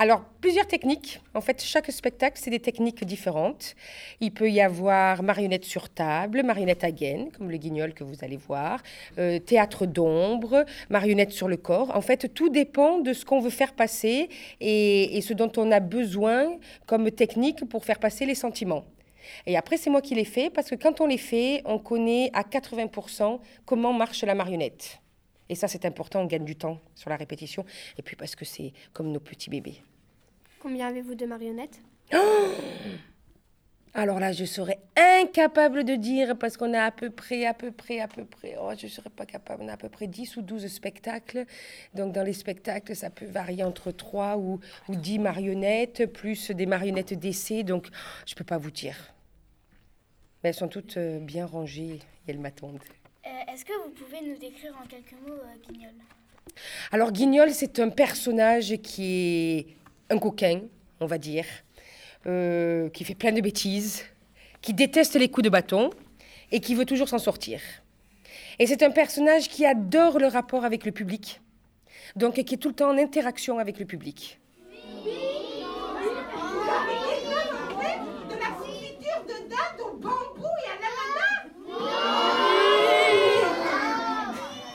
Alors, 0.00 0.22
plusieurs 0.40 0.68
techniques. 0.68 1.20
En 1.34 1.40
fait, 1.40 1.60
chaque 1.60 1.90
spectacle, 1.90 2.38
c'est 2.40 2.50
des 2.50 2.60
techniques 2.60 3.04
différentes. 3.04 3.74
Il 4.20 4.30
peut 4.30 4.48
y 4.48 4.60
avoir 4.60 5.24
marionnette 5.24 5.64
sur 5.64 5.88
table, 5.88 6.44
marionnette 6.44 6.84
à 6.84 6.92
gaine, 6.92 7.32
comme 7.32 7.50
le 7.50 7.56
guignol 7.56 7.92
que 7.94 8.04
vous 8.04 8.14
allez 8.22 8.36
voir, 8.36 8.80
euh, 9.18 9.40
théâtre 9.40 9.86
d'ombre, 9.86 10.64
marionnette 10.88 11.32
sur 11.32 11.48
le 11.48 11.56
corps. 11.56 11.90
En 11.96 12.00
fait, 12.00 12.32
tout 12.32 12.48
dépend 12.48 12.98
de 12.98 13.12
ce 13.12 13.24
qu'on 13.24 13.40
veut 13.40 13.50
faire 13.50 13.72
passer 13.72 14.28
et, 14.60 15.16
et 15.16 15.20
ce 15.20 15.34
dont 15.34 15.50
on 15.56 15.72
a 15.72 15.80
besoin 15.80 16.46
comme 16.86 17.10
technique 17.10 17.68
pour 17.68 17.84
faire 17.84 17.98
passer 17.98 18.24
les 18.24 18.36
sentiments. 18.36 18.84
Et 19.46 19.56
après, 19.56 19.78
c'est 19.78 19.90
moi 19.90 20.00
qui 20.00 20.14
les 20.14 20.24
fais 20.24 20.48
parce 20.48 20.70
que 20.70 20.76
quand 20.76 21.00
on 21.00 21.06
les 21.06 21.18
fait, 21.18 21.60
on 21.64 21.80
connaît 21.80 22.30
à 22.34 22.42
80% 22.42 23.40
comment 23.66 23.92
marche 23.92 24.22
la 24.22 24.36
marionnette. 24.36 25.00
Et 25.48 25.54
ça, 25.54 25.68
c'est 25.68 25.84
important, 25.84 26.20
on 26.20 26.26
gagne 26.26 26.44
du 26.44 26.56
temps 26.56 26.80
sur 26.94 27.10
la 27.10 27.16
répétition. 27.16 27.64
Et 27.96 28.02
puis 28.02 28.16
parce 28.16 28.36
que 28.36 28.44
c'est 28.44 28.72
comme 28.92 29.10
nos 29.10 29.20
petits 29.20 29.50
bébés. 29.50 29.82
Combien 30.60 30.88
avez-vous 30.88 31.14
de 31.14 31.26
marionnettes? 31.26 31.80
Alors 33.94 34.20
là, 34.20 34.32
je 34.32 34.44
serais 34.44 34.78
incapable 34.96 35.82
de 35.82 35.94
dire 35.94 36.36
parce 36.38 36.56
qu'on 36.56 36.72
a 36.74 36.82
à 36.82 36.90
peu 36.90 37.10
près, 37.10 37.46
à 37.46 37.54
peu 37.54 37.72
près, 37.72 38.00
à 38.00 38.06
peu 38.06 38.24
près, 38.24 38.54
oh, 38.60 38.70
je 38.78 38.86
ne 38.86 38.90
serais 38.90 39.10
pas 39.10 39.26
capable, 39.26 39.62
on 39.64 39.68
a 39.68 39.72
à 39.72 39.76
peu 39.76 39.88
près 39.88 40.06
10 40.06 40.36
ou 40.36 40.42
12 40.42 40.66
spectacles. 40.68 41.46
Donc 41.94 42.12
dans 42.12 42.22
les 42.22 42.32
spectacles, 42.32 42.94
ça 42.94 43.10
peut 43.10 43.26
varier 43.26 43.64
entre 43.64 43.90
3 43.90 44.36
ou, 44.36 44.60
ou 44.88 44.94
10 44.94 45.18
marionnettes, 45.18 46.06
plus 46.06 46.50
des 46.50 46.66
marionnettes 46.66 47.14
d'essai. 47.14 47.62
Donc 47.62 47.88
je 48.26 48.34
ne 48.34 48.36
peux 48.36 48.44
pas 48.44 48.58
vous 48.58 48.70
dire. 48.70 48.96
Mais 50.42 50.50
elles 50.50 50.54
sont 50.54 50.68
toutes 50.68 50.96
euh, 50.96 51.18
bien 51.18 51.46
rangées 51.46 51.98
et 52.26 52.30
elles 52.30 52.38
m'attendent. 52.38 52.78
Euh, 53.26 53.52
Est-ce 53.52 53.64
que 53.64 53.72
vous 53.84 53.90
pouvez 53.90 54.20
nous 54.22 54.36
décrire 54.38 54.72
en 54.82 54.86
quelques 54.86 55.12
mots 55.26 55.34
euh, 55.34 55.56
Guignol? 55.68 55.92
Alors 56.92 57.12
Guignol, 57.12 57.50
c'est 57.52 57.78
un 57.78 57.90
personnage 57.90 58.76
qui 58.82 59.04
est 59.58 59.66
un 60.10 60.18
coquin, 60.18 60.62
on 61.00 61.06
va 61.06 61.18
dire, 61.18 61.44
euh, 62.26 62.88
qui 62.90 63.04
fait 63.04 63.14
plein 63.14 63.32
de 63.32 63.40
bêtises, 63.40 64.04
qui 64.62 64.72
déteste 64.74 65.14
les 65.16 65.28
coups 65.28 65.44
de 65.44 65.50
bâton 65.50 65.90
et 66.50 66.60
qui 66.60 66.74
veut 66.74 66.86
toujours 66.86 67.08
s'en 67.08 67.18
sortir. 67.18 67.60
Et 68.58 68.66
c'est 68.66 68.82
un 68.82 68.90
personnage 68.90 69.48
qui 69.48 69.64
adore 69.66 70.18
le 70.18 70.26
rapport 70.26 70.64
avec 70.64 70.84
le 70.84 70.92
public, 70.92 71.40
donc 72.16 72.34
qui 72.42 72.54
est 72.54 72.58
tout 72.58 72.68
le 72.68 72.74
temps 72.74 72.90
en 72.90 72.98
interaction 72.98 73.58
avec 73.58 73.78
le 73.78 73.84
public. 73.84 74.40
De 78.28 78.34
la 78.34 78.50
confiture 78.58 79.22
de 79.26 79.48
date 79.48 79.80
au 79.80 79.96
bambou 79.96 80.48
et 80.64 80.70
à 80.70 80.76
l'ananas 80.82 81.46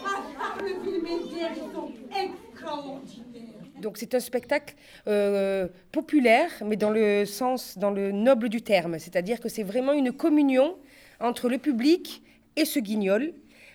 Ah, 0.05 0.55
le 0.61 0.67
film 0.83 1.05
est 1.05 1.23
bien, 1.33 1.49
ils 1.55 1.71
sont 1.73 1.91
extraordinaires. 2.09 3.72
Donc 3.83 3.97
c'est 3.97 4.15
un 4.15 4.21
spectacle 4.21 4.75
euh, 5.07 5.67
populaire, 5.91 6.49
mais 6.65 6.77
dans 6.77 6.89
le 6.89 7.25
sens, 7.25 7.77
dans 7.77 7.91
le 7.91 8.11
noble 8.13 8.47
du 8.47 8.61
terme, 8.61 8.97
c'est-à-dire 8.97 9.41
que 9.41 9.49
c'est 9.49 9.63
vraiment 9.63 9.91
une 9.91 10.13
communion 10.13 10.77
entre 11.19 11.49
le 11.49 11.57
public 11.57 12.23
et 12.55 12.63
ce 12.63 12.79
guignol 12.79 13.33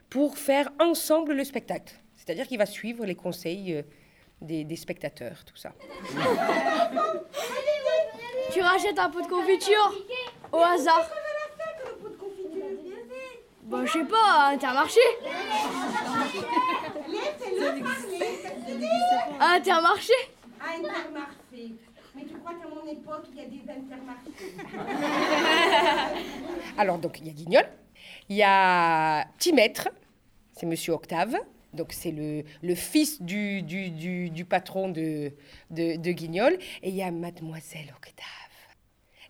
pour 0.08 0.38
faire 0.38 0.72
ensemble 0.80 1.34
le 1.34 1.44
spectacle. 1.44 1.94
C'est-à-dire 2.16 2.46
qu'il 2.48 2.56
va 2.56 2.64
suivre 2.64 3.04
les 3.04 3.14
conseils 3.14 3.74
euh, 3.74 3.82
des, 4.40 4.64
des 4.64 4.76
spectateurs, 4.76 5.44
tout 5.44 5.56
ça. 5.56 5.72
Tu 8.50 8.62
rachètes 8.62 8.98
un 8.98 9.10
pot 9.10 9.20
de 9.20 9.26
confiture 9.26 9.92
au 10.52 10.56
hasard. 10.56 11.10
Bah, 13.68 13.84
je 13.84 13.92
sais 13.92 14.04
pas, 14.04 14.50
Intermarché. 14.52 15.00
Intermarché. 19.40 20.12
Intermarché. 20.60 21.74
Mais 22.14 22.24
tu 22.24 22.34
crois 22.38 22.54
qu'à 22.54 22.68
mon 22.68 22.90
époque, 22.90 23.26
il 23.30 23.36
y 23.36 23.40
a 23.40 23.44
des 23.44 23.62
intermarchés? 23.70 24.32
Alors, 26.78 26.98
donc, 26.98 27.20
il 27.20 27.26
y 27.26 27.30
a 27.30 27.32
Guignol, 27.32 27.68
il 28.28 28.36
y 28.36 28.42
a 28.42 29.26
Petit 29.36 29.52
Maître, 29.52 29.88
c'est 30.54 30.66
Monsieur 30.66 30.94
Octave, 30.94 31.36
donc 31.74 31.92
c'est 31.92 32.10
le, 32.10 32.44
le 32.62 32.74
fils 32.74 33.20
du, 33.22 33.62
du, 33.62 33.90
du, 33.90 34.30
du 34.30 34.44
patron 34.44 34.88
de, 34.88 35.32
de, 35.70 35.96
de 35.96 36.10
Guignol, 36.12 36.58
et 36.82 36.88
il 36.88 36.94
y 36.96 37.02
a 37.02 37.10
Mademoiselle 37.10 37.92
Octave, 37.96 38.24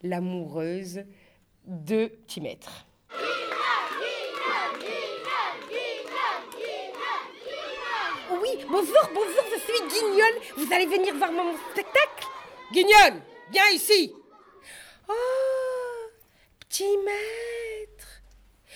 l'amoureuse 0.01 1.03
de 1.65 2.07
Petit 2.07 2.41
Guignol, 8.29 8.65
bonjour, 8.69 9.09
bonjour, 9.13 9.43
je 9.51 9.59
suis 9.59 9.81
Guignol. 9.87 10.41
Vous 10.57 10.71
allez 10.71 10.85
venir 10.85 11.15
voir 11.15 11.31
mon 11.31 11.57
spectacle 11.71 12.27
Guignol, 12.71 13.21
viens 13.51 13.69
ici. 13.71 14.13
Oh, 15.07 15.13
petit 16.59 16.95
maître, 16.97 18.21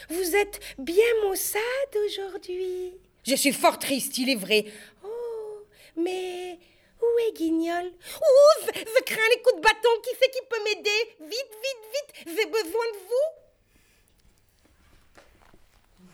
vous 0.10 0.36
êtes 0.36 0.60
bien 0.80 1.06
maussade 1.24 1.62
aujourd'hui. 2.08 2.94
Je 3.26 3.36
suis 3.36 3.54
fort 3.54 3.78
triste, 3.78 4.18
il 4.18 4.30
est 4.32 4.36
vrai. 4.36 4.66
Oh, 5.04 5.68
mais 5.98 6.58
où 7.00 7.20
est 7.28 7.34
Guignol? 7.34 7.86
Ouh, 7.86 8.66
je, 8.66 8.80
je 8.80 9.04
crains 9.04 9.30
les 9.36 9.42
coups 9.44 9.58
de 9.58 9.62
bâton. 9.62 9.90
Qui 10.04 10.10
c'est 10.20 10.32
qui 10.32 10.42
peut 10.50 10.64
m'aider? 10.64 11.16
Vite, 11.20 11.30
vite, 11.30 11.84
vite, 11.94 12.38
j'ai 12.38 12.46
besoin 12.48 12.86
de 12.92 12.98
vous. 13.08 13.30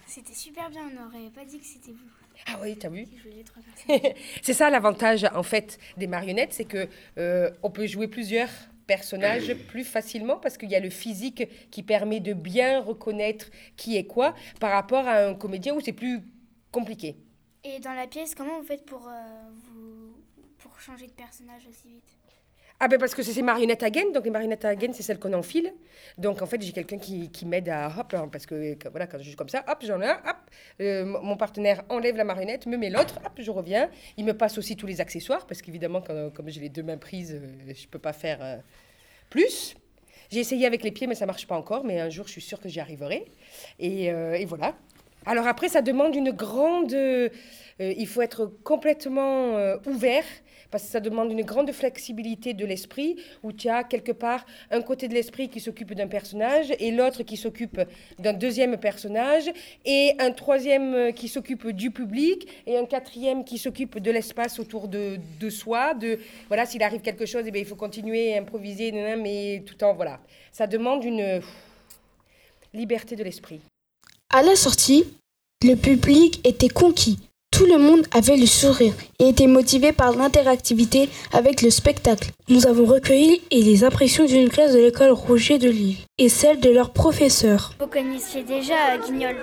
C'était 0.08 0.34
super 0.34 0.70
bien, 0.70 0.90
on 0.92 1.04
n'aurait 1.04 1.30
pas 1.30 1.46
dit 1.46 1.60
que 1.60 1.66
c'était 1.66 1.92
vous. 1.92 2.19
Ah 2.48 2.60
oui, 2.62 2.78
t'as 2.78 2.90
vu? 2.90 3.06
C'est 4.42 4.54
ça 4.54 4.70
l'avantage 4.70 5.26
en 5.34 5.44
fait 5.44 5.78
des 5.98 6.08
marionnettes, 6.08 6.54
c'est 6.54 6.66
que 6.66 6.88
euh, 7.18 7.50
on 7.64 7.70
peut 7.70 7.88
jouer 7.88 8.08
plusieurs 8.08 8.50
personnages 8.88 9.54
plus 9.68 9.84
facilement 9.84 10.38
parce 10.38 10.58
qu'il 10.58 10.70
y 10.70 10.76
a 10.76 10.80
le 10.80 10.90
physique 10.90 11.48
qui 11.72 11.84
permet 11.84 12.20
de 12.20 12.34
bien 12.34 12.82
reconnaître 12.82 13.50
qui 13.78 13.98
est 13.98 14.06
quoi 14.06 14.36
par 14.60 14.72
rapport 14.72 15.08
à 15.08 15.26
un 15.26 15.36
comédien 15.36 15.74
où 15.76 15.80
c'est 15.80 15.94
plus 15.94 16.22
compliqué. 16.72 17.16
Et 17.64 17.80
dans 17.80 17.94
la 17.94 18.08
pièce, 18.08 18.36
comment 18.36 18.60
vous 18.60 18.66
faites 18.66 18.86
pour, 18.86 19.08
euh, 19.08 19.12
vous, 19.52 20.16
pour 20.60 20.80
changer 20.80 21.08
de 21.08 21.12
personnage 21.12 21.68
aussi 21.68 21.90
vite? 21.90 22.19
Ah 22.82 22.88
ben 22.88 22.98
parce 22.98 23.14
que 23.14 23.22
c'est 23.24 23.34
ces 23.34 23.42
marionnettes 23.42 23.84
à 23.84 23.90
gaine, 23.90 24.14
donc 24.14 24.24
les 24.24 24.30
marionnettes 24.30 24.64
à 24.64 24.74
gaine 24.74 24.94
c'est 24.94 25.04
celles 25.04 25.20
qu'on 25.20 25.34
enfile. 25.34 25.74
Donc 26.18 26.42
en 26.42 26.46
fait 26.46 26.62
j'ai 26.62 26.72
quelqu'un 26.72 26.98
qui, 26.98 27.30
qui 27.30 27.46
m'aide 27.46 27.68
à 27.68 27.94
hop, 28.00 28.14
hein, 28.14 28.30
parce 28.32 28.46
que 28.46 28.78
voilà 28.90 29.06
quand 29.06 29.18
je 29.18 29.30
joue 29.30 29.36
comme 29.36 29.50
ça, 29.50 29.66
hop 29.68 29.80
j'en 29.82 30.00
ai 30.02 30.06
un, 30.06 30.22
hop, 30.26 30.38
euh, 30.80 31.04
mon 31.04 31.36
partenaire 31.36 31.84
enlève 31.90 32.16
la 32.16 32.24
marionnette, 32.24 32.68
me 32.68 32.78
met 32.78 32.90
l'autre, 32.90 33.20
hop 33.26 33.34
je 33.38 33.52
reviens. 33.52 33.90
Il 34.16 34.24
me 34.24 34.34
passe 34.34 34.58
aussi 34.58 34.78
tous 34.78 34.88
les 34.88 35.02
accessoires 35.02 35.46
parce 35.46 35.62
qu'évidemment 35.62 36.02
comme 36.02 36.48
j'ai 36.48 36.62
les 36.62 36.70
deux 36.70 36.84
mains 36.84 36.98
prises, 36.98 37.34
euh, 37.34 37.74
je 37.74 37.88
peux 37.88 38.00
pas 38.00 38.14
faire 38.14 38.40
euh, 38.42 38.58
plus. 39.30 39.76
J'ai 40.32 40.40
essayé 40.40 40.66
avec 40.66 40.82
les 40.82 40.92
pieds 40.92 41.08
mais 41.08 41.16
ça 41.16 41.26
marche 41.26 41.48
pas 41.48 41.58
encore, 41.58 41.84
mais 41.84 42.00
un 42.00 42.10
jour 42.10 42.28
je 42.28 42.32
suis 42.32 42.42
sûre 42.42 42.62
que 42.62 42.70
j'y 42.70 42.80
arriverai. 42.80 43.26
Et, 43.80 44.06
et 44.06 44.46
voilà. 44.46 44.74
Alors 45.26 45.48
après, 45.48 45.68
ça 45.68 45.82
demande 45.82 46.16
une 46.16 46.32
grande... 46.32 46.96
euh, 47.82 47.94
il 47.98 48.08
faut 48.08 48.22
être 48.22 48.52
complètement 48.64 49.58
euh, 49.58 49.78
ouvert 49.86 50.26
parce 50.72 50.84
que 50.84 50.90
ça 50.90 51.00
demande 51.00 51.32
une 51.32 51.44
grande 51.44 51.72
flexibilité 51.72 52.54
de 52.54 52.66
l'esprit 52.66 53.16
où 53.42 53.52
tu 53.52 53.70
as 53.70 53.84
quelque 53.84 54.12
part 54.12 54.46
un 54.70 54.82
côté 54.82 55.08
de 55.08 55.14
l'esprit 55.14 55.50
qui 55.50 55.60
s'occupe 55.60 55.94
d'un 55.94 56.08
personnage 56.08 56.72
et 56.80 56.92
l'autre 56.92 57.24
qui 57.24 57.38
s'occupe 57.38 57.82
d'un 58.20 58.34
deuxième 58.34 58.78
personnage 58.78 59.52
et 59.86 60.14
un 60.20 60.32
troisième 60.32 60.94
euh, 60.94 61.12
qui 61.12 61.28
s'occupe 61.28 61.70
du 61.70 61.92
public 61.92 62.48
et 62.68 62.78
un 62.78 62.86
quatrième 62.86 63.44
qui 63.44 63.58
s'occupe 63.58 64.00
de 64.00 64.12
l'espace 64.12 64.60
autour 64.60 64.88
de, 64.88 65.18
de 65.40 65.50
soi. 65.50 65.94
De, 65.94 66.20
voilà, 66.48 66.66
s'il 66.66 66.84
arrive 66.84 67.02
quelque 67.02 67.26
chose, 67.26 67.44
eh 67.48 67.52
bien, 67.52 67.62
il 67.62 67.68
faut 67.68 67.76
continuer 67.76 68.36
à 68.36 68.42
improviser, 68.42 68.92
mais 68.92 69.64
tout 69.66 69.84
en... 69.84 69.94
Voilà. 69.94 70.20
Ça 70.52 70.68
demande 70.68 71.04
une 71.04 71.42
liberté 72.74 73.16
de 73.16 73.24
l'esprit. 73.24 73.62
À 74.30 74.44
la 74.44 74.56
sortie, 74.56 75.06
le 75.64 75.76
public 75.76 76.40
était 76.48 76.70
conquis. 76.70 77.18
Tout 77.60 77.66
le 77.66 77.78
monde 77.78 78.08
avait 78.14 78.38
le 78.38 78.46
sourire 78.46 78.94
et 79.20 79.28
était 79.28 79.46
motivé 79.46 79.92
par 79.92 80.16
l'interactivité 80.16 81.10
avec 81.34 81.62
le 81.62 81.70
spectacle. 81.70 82.30
Nous 82.48 82.68
avons 82.68 82.86
recueilli 82.86 83.42
les 83.52 83.84
impressions 83.84 84.24
d'une 84.24 84.48
classe 84.48 84.72
de 84.72 84.80
l'école 84.80 85.12
Roger 85.12 85.58
de 85.58 85.70
Lille 85.70 85.98
et 86.18 86.30
celles 86.30 86.62
de 86.62 86.70
leurs 86.70 86.92
professeurs. 86.92 87.74
Vous 87.82 87.88
connaissiez 87.88 88.44
déjà 88.44 88.98
Guignol 89.06 89.36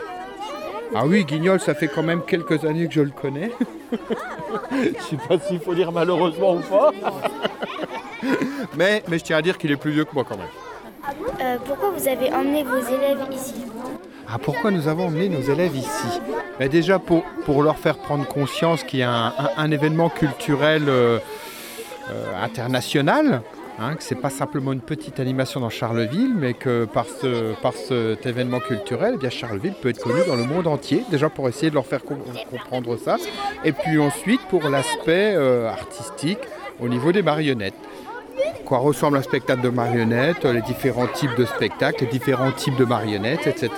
Ah 0.94 1.04
oui, 1.06 1.26
Guignol, 1.26 1.60
ça 1.60 1.74
fait 1.74 1.88
quand 1.88 2.02
même 2.02 2.22
quelques 2.26 2.64
années 2.64 2.88
que 2.88 2.94
je 2.94 3.02
le 3.02 3.10
connais. 3.10 3.50
je 3.92 4.76
sais 5.10 5.18
pas 5.28 5.38
s'il 5.38 5.60
faut 5.60 5.74
dire 5.74 5.92
malheureusement 5.92 6.54
ou 6.54 6.60
pas. 6.60 6.92
mais, 8.78 9.02
mais 9.08 9.18
je 9.18 9.24
tiens 9.24 9.36
à 9.36 9.42
dire 9.42 9.58
qu'il 9.58 9.70
est 9.70 9.76
plus 9.76 9.90
vieux 9.92 10.06
que 10.06 10.14
moi 10.14 10.24
quand 10.26 10.38
même. 10.38 10.46
Euh, 11.42 11.58
Pourquoi 11.66 11.90
vous 11.90 12.08
avez 12.08 12.32
emmené 12.32 12.62
vos 12.62 12.78
élèves 12.78 13.26
ici? 13.30 13.52
Ah, 14.28 14.38
pourquoi 14.38 14.70
nous 14.70 14.88
avons 14.88 15.06
emmené 15.06 15.28
nos 15.28 15.40
élèves 15.40 15.76
ici 15.76 16.20
Déjà 16.70 16.98
pour, 16.98 17.22
leur 17.62 17.78
faire 17.78 17.98
prendre 17.98 18.26
conscience 18.26 18.82
qu'il 18.82 19.00
y 19.00 19.02
a 19.02 19.32
un, 19.56 19.70
événement 19.70 20.08
culturel 20.08 20.84
euh, 20.88 21.18
euh, 22.10 22.42
international, 22.42 23.42
hein, 23.78 23.94
que 23.94 24.02
ce 24.02 24.14
n'est 24.14 24.20
pas 24.20 24.30
simplement 24.30 24.72
une 24.72 24.80
petite 24.80 25.20
animation 25.20 25.60
dans 25.60 25.70
Charleville, 25.70 26.34
mais 26.34 26.54
que 26.54 26.86
par, 26.86 27.04
ce, 27.06 27.52
par 27.60 27.74
cet 27.74 28.26
événement 28.26 28.60
culturel, 28.60 29.12
eh 29.14 29.18
bien 29.18 29.30
Charleville 29.30 29.74
peut 29.80 29.90
être 29.90 30.02
connu 30.02 30.20
dans 30.26 30.36
le 30.36 30.44
monde 30.44 30.66
entier, 30.66 31.04
déjà 31.10 31.28
pour 31.28 31.48
essayer 31.48 31.70
de 31.70 31.74
leur 31.74 31.86
faire 31.86 32.02
com- 32.02 32.18
comprendre 32.50 32.96
ça, 32.96 33.18
et 33.64 33.72
puis 33.72 33.98
ensuite 33.98 34.40
pour 34.48 34.68
l'aspect 34.68 35.34
euh, 35.36 35.68
artistique 35.70 36.40
au 36.80 36.88
niveau 36.88 37.12
des 37.12 37.22
marionnettes 37.22 37.74
quoi 38.66 38.78
ressemble 38.78 39.16
un 39.16 39.22
spectacle 39.22 39.62
de 39.62 39.68
marionnettes, 39.70 40.44
les 40.44 40.60
différents 40.60 41.06
types 41.06 41.34
de 41.36 41.44
spectacles, 41.44 42.04
les 42.04 42.10
différents 42.10 42.50
types 42.52 42.76
de 42.76 42.84
marionnettes, 42.84 43.46
etc. 43.46 43.70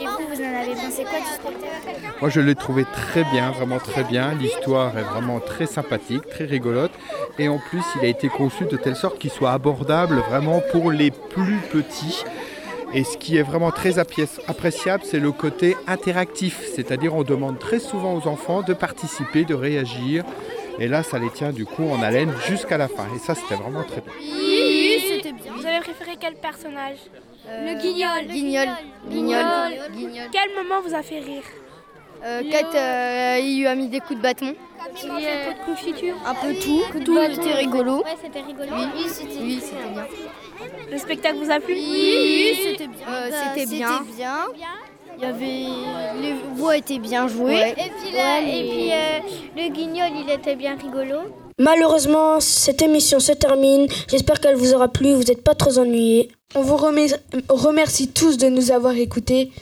Et 0.00 0.06
vous, 0.06 0.12
vous 0.28 0.40
en 0.40 0.60
avez 0.60 0.74
pensé 0.74 1.02
quoi 1.02 1.18
du 1.18 1.26
spectacle 1.26 2.09
Moi, 2.20 2.28
je 2.28 2.40
l'ai 2.40 2.54
trouvé 2.54 2.84
très 2.84 3.24
bien, 3.24 3.50
vraiment 3.50 3.78
très 3.78 4.04
bien. 4.04 4.34
L'histoire 4.34 4.96
est 4.98 5.02
vraiment 5.02 5.40
très 5.40 5.64
sympathique, 5.64 6.28
très 6.28 6.44
rigolote. 6.44 6.92
Et 7.38 7.48
en 7.48 7.58
plus, 7.58 7.82
il 7.96 8.04
a 8.04 8.08
été 8.08 8.28
conçu 8.28 8.66
de 8.66 8.76
telle 8.76 8.96
sorte 8.96 9.18
qu'il 9.18 9.30
soit 9.30 9.52
abordable 9.52 10.16
vraiment 10.28 10.60
pour 10.70 10.90
les 10.90 11.10
plus 11.10 11.56
petits. 11.72 12.24
Et 12.92 13.04
ce 13.04 13.16
qui 13.16 13.38
est 13.38 13.42
vraiment 13.42 13.70
très 13.70 13.98
appréciable, 13.98 15.02
c'est 15.04 15.18
le 15.18 15.32
côté 15.32 15.76
interactif. 15.86 16.60
C'est-à-dire, 16.74 17.14
on 17.14 17.22
demande 17.22 17.58
très 17.58 17.78
souvent 17.78 18.14
aux 18.14 18.28
enfants 18.28 18.60
de 18.60 18.74
participer, 18.74 19.44
de 19.44 19.54
réagir. 19.54 20.24
Et 20.78 20.88
là, 20.88 21.02
ça 21.02 21.18
les 21.18 21.30
tient 21.30 21.52
du 21.52 21.64
coup 21.64 21.88
en 21.90 22.02
haleine 22.02 22.32
jusqu'à 22.46 22.76
la 22.76 22.88
fin. 22.88 23.06
Et 23.14 23.18
ça, 23.18 23.34
c'était 23.34 23.54
vraiment 23.54 23.82
très 23.82 24.02
bien. 24.02 24.12
Oui, 24.20 25.02
c'était 25.08 25.32
bien. 25.32 25.52
Vous 25.56 25.64
avez 25.64 25.80
préféré 25.80 26.16
quel 26.20 26.34
personnage? 26.34 26.98
Le 27.46 27.80
guignol. 27.80 28.26
Guignol. 28.28 28.68
Guignol. 29.08 29.46
Guignol. 29.92 30.28
Quel 30.30 30.50
moment 30.54 30.82
vous 30.86 30.94
a 30.94 31.02
fait 31.02 31.20
rire? 31.20 31.44
Euh, 32.24 32.42
Quand 32.50 32.74
euh, 32.76 33.38
il 33.42 33.60
lui 33.60 33.66
a 33.66 33.74
mis 33.74 33.88
des 33.88 34.00
coups 34.00 34.18
de 34.18 34.22
bâton. 34.22 34.54
Il 35.02 35.22
y 35.22 35.26
a 35.26 35.30
un 35.30 35.52
peu 35.52 35.58
de 35.60 35.64
confiture 35.76 36.14
Un 36.26 36.34
peu 36.34 36.54
tout. 36.54 36.82
Tout 37.04 37.18
était 37.18 37.54
rigolo. 37.54 37.98
Ouais, 37.98 38.16
c'était 38.22 38.40
rigolo. 38.40 38.68
Oui, 38.72 39.02
c'était 39.08 39.38
oui, 39.40 39.60
bien. 39.70 40.04
Le 40.90 40.98
spectacle 40.98 41.36
vous 41.42 41.50
a 41.50 41.60
plu 41.60 41.74
Oui, 41.74 42.58
c'était 42.62 42.86
bien. 42.88 43.06
Euh, 43.08 43.30
c'était 43.54 43.66
bien. 43.66 43.88
C'était 44.00 44.16
bien. 44.16 44.36
Il 45.16 45.22
y 45.22 45.26
avait 45.26 46.22
les 46.22 46.34
voix 46.54 46.76
étaient 46.76 46.98
bien 46.98 47.28
jouées. 47.28 47.54
Ouais. 47.54 47.70
Et 47.72 47.90
puis, 47.90 48.16
là, 48.16 48.40
et 48.40 48.68
puis 48.68 48.90
euh, 48.90 49.62
le 49.68 49.72
guignol, 49.72 50.08
il 50.24 50.30
était 50.30 50.56
bien 50.56 50.76
rigolo. 50.76 51.18
Malheureusement, 51.58 52.40
cette 52.40 52.80
émission 52.80 53.20
se 53.20 53.32
termine. 53.32 53.86
J'espère 54.08 54.40
qu'elle 54.40 54.56
vous 54.56 54.72
aura 54.74 54.88
plu. 54.88 55.12
Vous 55.12 55.24
n'êtes 55.24 55.44
pas 55.44 55.54
trop 55.54 55.78
ennuyés. 55.78 56.30
On 56.54 56.62
vous 56.62 56.76
remer- 56.76 57.14
remercie 57.48 58.08
tous 58.08 58.38
de 58.38 58.48
nous 58.48 58.72
avoir 58.72 58.94
écoutés. 58.96 59.52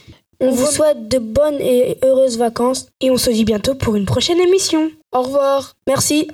On 0.41 0.51
vous 0.53 0.67
souhaite 0.67 1.09
de 1.09 1.19
bonnes 1.19 1.61
et 1.61 1.99
heureuses 2.05 2.39
vacances. 2.39 2.87
Et 3.01 3.11
on 3.11 3.17
se 3.17 3.31
dit 3.31 3.45
bientôt 3.45 3.75
pour 3.75 3.97
une 3.97 4.07
prochaine 4.07 4.39
émission. 4.39 4.91
Au 5.13 5.23
revoir. 5.23 5.75
Merci. 5.89 6.29